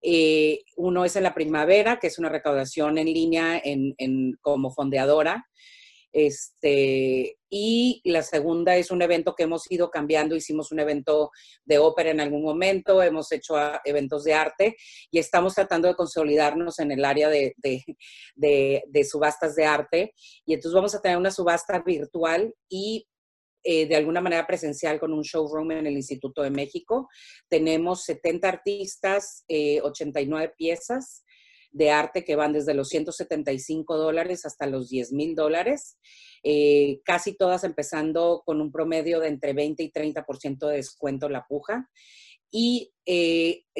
Eh, 0.01 0.61
uno 0.77 1.05
es 1.05 1.15
en 1.15 1.21
la 1.21 1.35
primavera, 1.35 1.99
que 1.99 2.07
es 2.07 2.17
una 2.17 2.29
recaudación 2.29 2.97
en 2.97 3.05
línea 3.05 3.61
en, 3.63 4.37
como 4.41 4.71
fondeadora. 4.71 5.47
Este, 6.13 7.37
y 7.49 8.01
la 8.03 8.21
segunda 8.21 8.75
es 8.75 8.91
un 8.91 9.01
evento 9.01 9.33
que 9.35 9.43
hemos 9.43 9.69
ido 9.71 9.89
cambiando. 9.89 10.35
Hicimos 10.35 10.71
un 10.71 10.79
evento 10.79 11.31
de 11.65 11.77
ópera 11.77 12.11
en 12.11 12.19
algún 12.19 12.43
momento, 12.43 13.01
hemos 13.01 13.31
hecho 13.31 13.55
eventos 13.85 14.23
de 14.23 14.33
arte 14.33 14.75
y 15.09 15.19
estamos 15.19 15.55
tratando 15.55 15.87
de 15.87 15.95
consolidarnos 15.95 16.79
en 16.79 16.91
el 16.91 17.05
área 17.05 17.29
de, 17.29 17.53
subastas 19.09 19.55
de 19.55 19.65
arte. 19.65 20.13
Y 20.45 20.53
entonces 20.53 20.75
vamos 20.75 20.95
a 20.95 21.01
tener 21.01 21.17
una 21.17 21.31
subasta 21.31 21.79
virtual 21.79 22.53
y 22.69 23.07
eh, 23.63 23.85
de 23.85 23.95
alguna 23.95 24.21
manera 24.21 24.47
presencial 24.47 24.99
con 24.99 25.13
un 25.13 25.21
showroom 25.21 25.71
en 25.71 25.87
el 25.87 25.93
Instituto 25.93 26.41
de 26.41 26.49
México. 26.49 27.07
Tenemos 27.47 28.03
70 28.03 28.49
artistas, 28.49 29.45
89 29.47 30.45
eh, 30.45 30.53
piezas 30.57 31.23
de 31.71 31.89
arte 31.89 32.23
que 32.23 32.35
van 32.35 32.53
desde 32.53 32.73
los 32.73 32.89
175 32.89 33.97
dólares 33.97 34.45
hasta 34.45 34.65
los 34.65 34.89
10 34.89 35.13
mil 35.13 35.35
dólares, 35.35 35.97
eh, 36.43 37.01
casi 37.05 37.35
todas 37.35 37.63
empezando 37.63 38.43
con 38.45 38.61
un 38.61 38.71
promedio 38.71 39.19
de 39.19 39.29
entre 39.29 39.53
20 39.53 39.83
y 39.83 39.91
30% 39.91 40.67
de 40.67 40.77
descuento 40.77 41.29
la 41.29 41.45
puja. 41.47 41.89
Y 42.53 42.91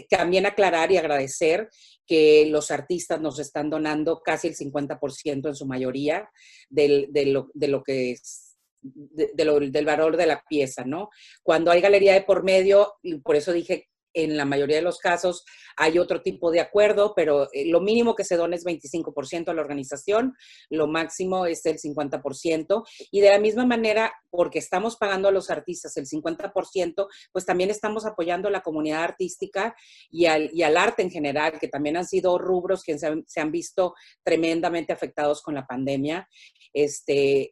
también 0.09 0.45
aclarar 0.45 0.93
y 0.93 0.97
agradecer 0.97 1.67
que 2.07 2.45
los 2.45 2.71
artistas 2.71 3.19
nos 3.19 3.37
están 3.37 3.69
donando 3.69 4.21
casi 4.21 4.47
el 4.47 4.55
50% 4.55 5.49
en 5.49 5.55
su 5.55 5.65
mayoría 5.65 6.29
de, 6.69 7.09
lo, 7.25 7.51
de 7.53 7.67
lo 7.67 7.83
que 7.83 8.11
es 8.11 8.51
del 8.81 9.85
valor 9.85 10.17
de 10.17 10.25
la 10.25 10.43
pieza, 10.47 10.83
¿no? 10.85 11.09
Cuando 11.43 11.71
hay 11.71 11.81
galería 11.81 12.13
de 12.13 12.21
por 12.21 12.43
medio, 12.43 12.95
y 13.03 13.19
por 13.19 13.35
eso 13.35 13.53
dije 13.53 13.90
en 14.13 14.37
la 14.37 14.45
mayoría 14.45 14.77
de 14.77 14.81
los 14.81 14.99
casos 14.99 15.45
hay 15.77 15.99
otro 15.99 16.21
tipo 16.21 16.51
de 16.51 16.59
acuerdo, 16.59 17.13
pero 17.15 17.49
eh, 17.53 17.65
lo 17.65 17.81
mínimo 17.81 18.15
que 18.15 18.23
se 18.23 18.35
dona 18.35 18.55
es 18.55 18.65
25% 18.65 19.49
a 19.49 19.53
la 19.53 19.61
organización, 19.61 20.35
lo 20.69 20.87
máximo 20.87 21.45
es 21.45 21.65
el 21.65 21.77
50%. 21.77 22.83
Y 23.11 23.21
de 23.21 23.29
la 23.29 23.39
misma 23.39 23.65
manera, 23.65 24.13
porque 24.29 24.59
estamos 24.59 24.97
pagando 24.97 25.27
a 25.27 25.31
los 25.31 25.49
artistas 25.49 25.95
el 25.97 26.07
50%, 26.07 27.07
pues 27.31 27.45
también 27.45 27.69
estamos 27.69 28.05
apoyando 28.05 28.47
a 28.47 28.51
la 28.51 28.61
comunidad 28.61 29.03
artística 29.03 29.75
y 30.09 30.25
al, 30.25 30.77
arte 30.77 31.01
en 31.01 31.11
general, 31.11 31.59
que 31.59 31.67
también 31.67 31.97
han 31.97 32.07
sido 32.07 32.37
rubros 32.37 32.83
que 32.83 32.97
se 32.97 33.39
han 33.39 33.51
visto 33.51 33.93
tremendamente 34.23 34.93
afectados 34.93 35.41
con 35.41 35.55
la 35.55 35.65
pandemia. 35.65 36.27
Este, 36.73 37.51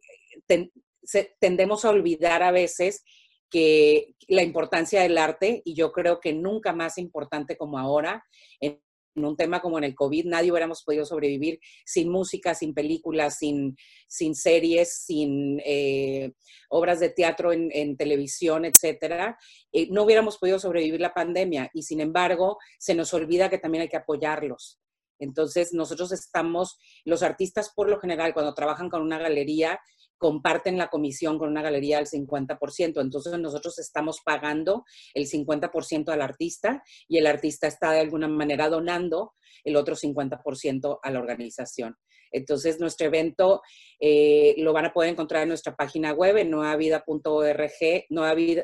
tendemos 1.39 1.85
a 1.85 1.89
olvidar 1.89 2.43
a 2.43 2.51
veces 2.51 3.03
que 3.49 4.15
la 4.27 4.43
importancia 4.43 5.01
del 5.01 5.17
arte, 5.17 5.61
y 5.65 5.73
yo 5.73 5.91
creo 5.91 6.19
que 6.19 6.33
nunca 6.33 6.73
más 6.73 6.97
importante 6.97 7.57
como 7.57 7.77
ahora, 7.79 8.23
en, 8.59 8.81
un 9.15 9.35
tema 9.35 9.59
como 9.59 9.77
en 9.77 9.83
el 9.83 9.95
COVID, 9.95 10.27
nadie 10.27 10.51
hubiéramos 10.51 10.83
podido 10.83 11.03
sobrevivir 11.03 11.59
sin 11.83 12.09
música, 12.09 12.55
sin 12.55 12.73
películas, 12.73 13.37
sin, 13.37 13.75
sin 14.07 14.33
series, 14.33 15.03
sin 15.03 15.59
eh, 15.65 16.31
obras 16.69 17.01
de 17.01 17.09
teatro 17.09 17.51
en, 17.51 17.97
televisión, 17.97 18.63
etcétera. 18.63 19.37
Eh, 19.73 19.87
no 19.91 20.03
hubiéramos 20.03 20.37
podido 20.37 20.57
sobrevivir 20.57 21.01
la 21.01 21.13
pandemia 21.13 21.69
y 21.73 21.83
sin 21.83 21.99
embargo 21.99 22.59
se 22.77 22.95
nos 22.95 23.13
olvida 23.13 23.49
que 23.49 23.57
también 23.57 23.81
hay 23.81 23.89
que 23.89 23.97
apoyarlos. 23.97 24.79
Entonces, 25.19 25.73
nosotros 25.73 26.11
estamos, 26.11 26.77
los 27.05 27.23
artistas 27.23 27.71
por 27.75 27.89
lo 27.89 27.99
general, 27.99 28.33
cuando 28.33 28.53
trabajan 28.53 28.89
con 28.89 29.01
una 29.01 29.19
galería, 29.19 29.79
comparten 30.19 30.77
la 30.77 30.89
comisión 30.89 31.39
con 31.39 31.49
una 31.49 31.63
galería 31.63 31.97
al 31.97 32.05
50%. 32.05 33.01
Entonces 33.01 33.39
nosotros 33.39 33.79
estamos 33.79 34.19
pagando 34.23 34.83
el 35.15 35.25
50% 35.25 36.09
al 36.09 36.21
artista 36.21 36.83
y 37.07 37.17
el 37.17 37.25
artista 37.25 37.65
está 37.67 37.91
de 37.91 38.01
alguna 38.01 38.27
manera 38.27 38.69
donando 38.69 39.33
el 39.63 39.77
otro 39.77 39.95
50% 39.95 40.99
a 41.01 41.11
la 41.11 41.19
organización. 41.19 41.95
Entonces 42.31 42.79
nuestro 42.79 43.07
evento 43.07 43.61
eh, 43.99 44.53
lo 44.57 44.71
van 44.71 44.85
a 44.85 44.93
poder 44.93 45.09
encontrar 45.09 45.41
en 45.43 45.49
nuestra 45.49 45.75
página 45.75 46.13
web 46.13 46.37
en 46.37 46.51
nuevavida.org, 46.51 47.71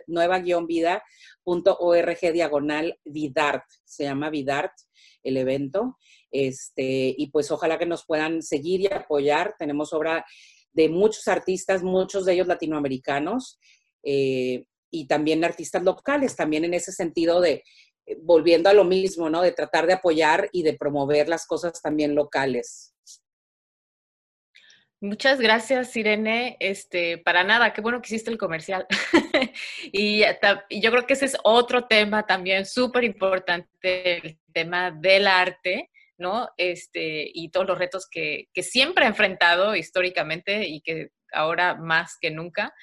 nueva-vida.org 0.05 2.33
diagonal 2.33 2.99
Vidart. 3.05 3.63
Se 3.83 4.03
llama 4.03 4.29
Vidart 4.29 4.71
el 5.25 5.37
evento. 5.37 5.97
Este, 6.31 7.13
y 7.17 7.29
pues 7.31 7.51
ojalá 7.51 7.77
que 7.77 7.85
nos 7.85 8.05
puedan 8.05 8.41
seguir 8.41 8.81
y 8.81 8.87
apoyar. 8.87 9.55
Tenemos 9.59 9.91
obra 9.93 10.25
de 10.71 10.89
muchos 10.89 11.27
artistas, 11.27 11.83
muchos 11.83 12.25
de 12.25 12.33
ellos 12.33 12.47
latinoamericanos, 12.47 13.59
eh, 14.03 14.65
y 14.91 15.07
también 15.07 15.43
artistas 15.43 15.83
locales, 15.83 16.35
también 16.35 16.63
en 16.65 16.73
ese 16.73 16.91
sentido 16.91 17.41
de, 17.41 17.63
eh, 18.05 18.17
volviendo 18.21 18.69
a 18.69 18.73
lo 18.73 18.85
mismo, 18.85 19.29
¿no? 19.29 19.41
De 19.41 19.51
tratar 19.51 19.87
de 19.87 19.93
apoyar 19.93 20.49
y 20.51 20.63
de 20.63 20.73
promover 20.73 21.27
las 21.27 21.45
cosas 21.45 21.81
también 21.81 22.15
locales. 22.15 22.94
Muchas 25.05 25.39
gracias, 25.39 25.95
Irene. 25.95 26.57
Este, 26.59 27.19
para 27.19 27.43
nada, 27.43 27.73
qué 27.73 27.81
bueno 27.81 28.01
que 28.01 28.07
hiciste 28.07 28.31
el 28.31 28.37
comercial. 28.37 28.87
y, 29.91 30.23
y, 30.69 30.81
yo 30.81 30.91
creo 30.91 31.05
que 31.05 31.13
ese 31.13 31.25
es 31.25 31.37
otro 31.43 31.85
tema 31.85 32.25
también 32.25 32.65
súper 32.65 33.03
importante, 33.03 34.17
el 34.17 34.39
tema 34.51 34.91
del 34.91 35.27
arte. 35.27 35.91
¿no? 36.17 36.49
Este, 36.57 37.29
y 37.33 37.49
todos 37.49 37.67
los 37.67 37.77
retos 37.77 38.07
que, 38.09 38.47
siempre 38.61 39.05
ha 39.05 39.09
enfrentado 39.09 39.75
históricamente 39.75 40.67
y 40.67 40.81
que 40.81 41.09
ahora 41.31 41.75
más 41.75 42.17
que 42.19 42.31
nunca. 42.31 42.73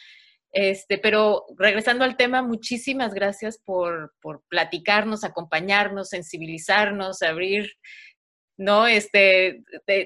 Este, 0.53 0.99
pero 0.99 1.47
regresando 1.57 2.05
al 2.05 2.17
tema, 2.17 2.43
muchísimas 2.43 3.15
gracias 3.15 3.59
por, 3.59 4.15
platicarnos, 4.49 5.25
acompañarnos, 5.25 6.11
sensibilizarnos, 6.11 7.23
abrir 7.23 7.73
¿no? 8.57 8.87
Este, 8.87 9.63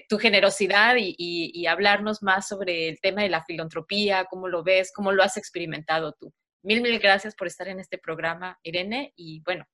tu 0.08 0.18
generosidad 0.18 0.96
y, 0.98 1.66
hablarnos 1.66 2.22
más 2.22 2.48
sobre 2.48 2.88
el 2.88 3.00
tema 3.00 3.22
de 3.22 3.28
la 3.28 3.44
filantropía, 3.44 4.26
cómo 4.30 4.48
lo 4.48 4.62
ves, 4.62 4.92
cómo 4.94 5.12
lo 5.12 5.22
has 5.22 5.36
experimentado 5.36 6.14
tú. 6.18 6.32
Mil, 6.62 6.80
mil 6.80 6.98
gracias 6.98 7.34
por 7.34 7.46
estar 7.46 7.68
en 7.68 7.80
este 7.80 7.98
programa, 7.98 8.58
Irene, 8.62 9.12
y 9.16 9.40
bueno, 9.40 9.64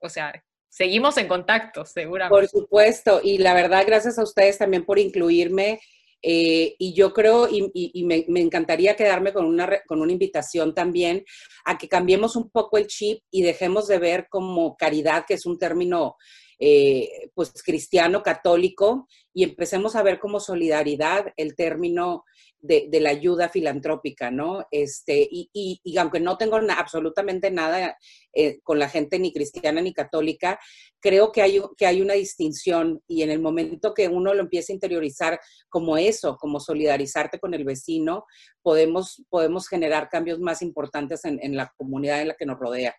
o 0.00 0.08
sea, 0.08 0.32
seguimos 0.68 1.16
en 1.16 1.28
contacto, 1.28 1.84
seguramente. 1.84 2.34
Por 2.34 2.48
supuesto, 2.48 3.20
y 3.22 3.38
la 3.38 3.54
verdad, 3.54 3.84
gracias 3.86 4.18
a 4.18 4.22
ustedes 4.22 4.58
también 4.58 4.84
por 4.84 4.98
incluirme. 4.98 5.80
Eh, 6.26 6.74
y 6.78 6.94
yo 6.94 7.12
creo, 7.12 7.46
y, 7.50 8.02
me, 8.04 8.40
encantaría 8.40 8.96
quedarme 8.96 9.34
con 9.34 9.44
una, 9.44 9.68
con 9.86 10.00
una 10.00 10.10
invitación 10.10 10.74
también 10.74 11.22
a 11.66 11.76
que 11.76 11.86
cambiemos 11.86 12.34
un 12.34 12.48
poco 12.48 12.78
el 12.78 12.86
chip 12.86 13.22
y 13.30 13.42
dejemos 13.42 13.86
de 13.88 13.98
ver 13.98 14.26
como 14.30 14.74
caridad, 14.74 15.26
que 15.28 15.34
es 15.34 15.44
un 15.44 15.58
término 15.58 16.16
eh, 16.66 17.28
pues 17.34 17.52
cristiano, 17.62 18.22
católico, 18.22 19.06
y 19.34 19.44
empecemos 19.44 19.96
a 19.96 20.02
ver 20.02 20.18
como 20.18 20.40
solidaridad 20.40 21.26
el 21.36 21.54
término 21.56 22.24
de, 22.58 22.88
la 23.02 23.10
ayuda 23.10 23.50
filantrópica, 23.50 24.30
¿no? 24.30 24.66
Este, 24.70 25.28
y, 25.30 25.98
aunque 25.98 26.20
no 26.20 26.38
tengo 26.38 26.56
absolutamente 26.56 27.50
nada 27.50 27.98
eh, 28.32 28.60
con 28.62 28.78
la 28.78 28.88
gente 28.88 29.18
ni 29.18 29.30
cristiana 29.30 29.82
ni 29.82 29.92
católica, 29.92 30.58
creo 31.00 31.32
que 31.32 31.42
hay, 31.42 31.60
que 31.76 31.84
hay 31.84 32.00
una 32.00 32.14
distinción 32.14 33.02
y 33.06 33.20
en 33.20 33.30
el 33.30 33.40
momento 33.40 33.92
que 33.92 34.08
uno 34.08 34.32
lo 34.32 34.40
empieza 34.40 34.72
a 34.72 34.76
interiorizar 34.76 35.38
como 35.68 35.98
eso, 35.98 36.38
como 36.38 36.60
solidarizarte 36.60 37.38
con 37.38 37.52
el 37.52 37.64
vecino, 37.64 38.24
podemos, 38.62 39.22
podemos 39.28 39.68
generar 39.68 40.08
cambios 40.08 40.40
más 40.40 40.62
importantes 40.62 41.26
en, 41.26 41.38
en 41.42 41.56
la 41.56 41.70
comunidad 41.76 42.22
en 42.22 42.28
la 42.28 42.36
que 42.36 42.46
nos 42.46 42.58
rodea. 42.58 42.96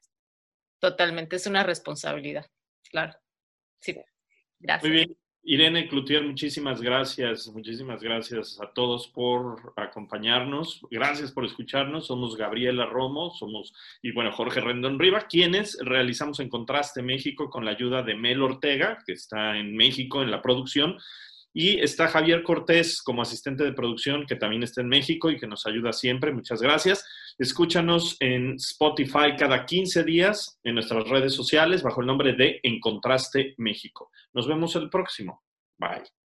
Totalmente, 0.80 1.38
es 1.38 1.48
una 1.48 1.64
responsabilidad, 1.64 2.46
claro. 2.92 3.14
Sí, 3.86 3.96
gracias. 4.60 4.84
Muy 4.84 4.92
bien. 4.92 5.18
Irene 5.48 5.88
Cloutier, 5.88 6.24
muchísimas 6.24 6.82
gracias, 6.82 7.48
muchísimas 7.50 8.02
gracias 8.02 8.60
a 8.60 8.74
todos 8.74 9.08
por 9.10 9.74
acompañarnos, 9.76 10.82
gracias 10.90 11.32
por 11.32 11.46
escucharnos, 11.46 12.08
somos 12.08 12.36
Gabriela 12.36 12.88
Romo, 12.88 13.30
somos, 13.30 13.72
y 14.02 14.12
bueno, 14.12 14.32
Jorge 14.32 14.60
Rendón 14.60 14.98
Riva, 14.98 15.28
quienes 15.30 15.78
realizamos 15.80 16.40
en 16.40 16.50
Contraste 16.50 17.04
México 17.04 17.52
con 17.52 17.64
la 17.64 17.72
ayuda 17.72 18.02
de 18.02 18.16
Mel 18.16 18.42
Ortega, 18.42 18.98
que 19.06 19.14
está 19.14 19.56
en 19.56 19.78
México 19.78 20.24
en 20.24 20.32
la 20.32 20.42
producción, 20.42 20.98
y 21.58 21.80
está 21.80 22.10
Javier 22.10 22.44
Cortés 22.44 23.02
como 23.02 23.22
asistente 23.22 23.64
de 23.64 23.72
producción, 23.72 24.26
que 24.26 24.36
también 24.36 24.62
está 24.62 24.82
en 24.82 24.90
México 24.90 25.32
y 25.32 25.40
que 25.40 25.48
nos 25.48 25.66
ayuda 25.66 25.94
siempre. 25.94 26.34
Muchas 26.34 26.62
gracias. 26.62 27.06
Escúchanos 27.40 28.18
en 28.20 28.56
Spotify 28.56 29.38
cada 29.40 29.66
15 29.66 30.04
días 30.04 30.60
en 30.66 30.76
nuestras 30.76 31.08
redes 31.08 31.34
sociales 31.34 31.82
bajo 31.82 32.02
el 32.02 32.08
nombre 32.08 32.34
de 32.34 32.60
En 32.62 32.82
Contraste 32.82 33.56
México. 33.58 34.12
Nos 34.34 34.50
vemos 34.50 34.76
el 34.76 34.90
próximo. 34.90 35.44
Bye. 35.78 36.25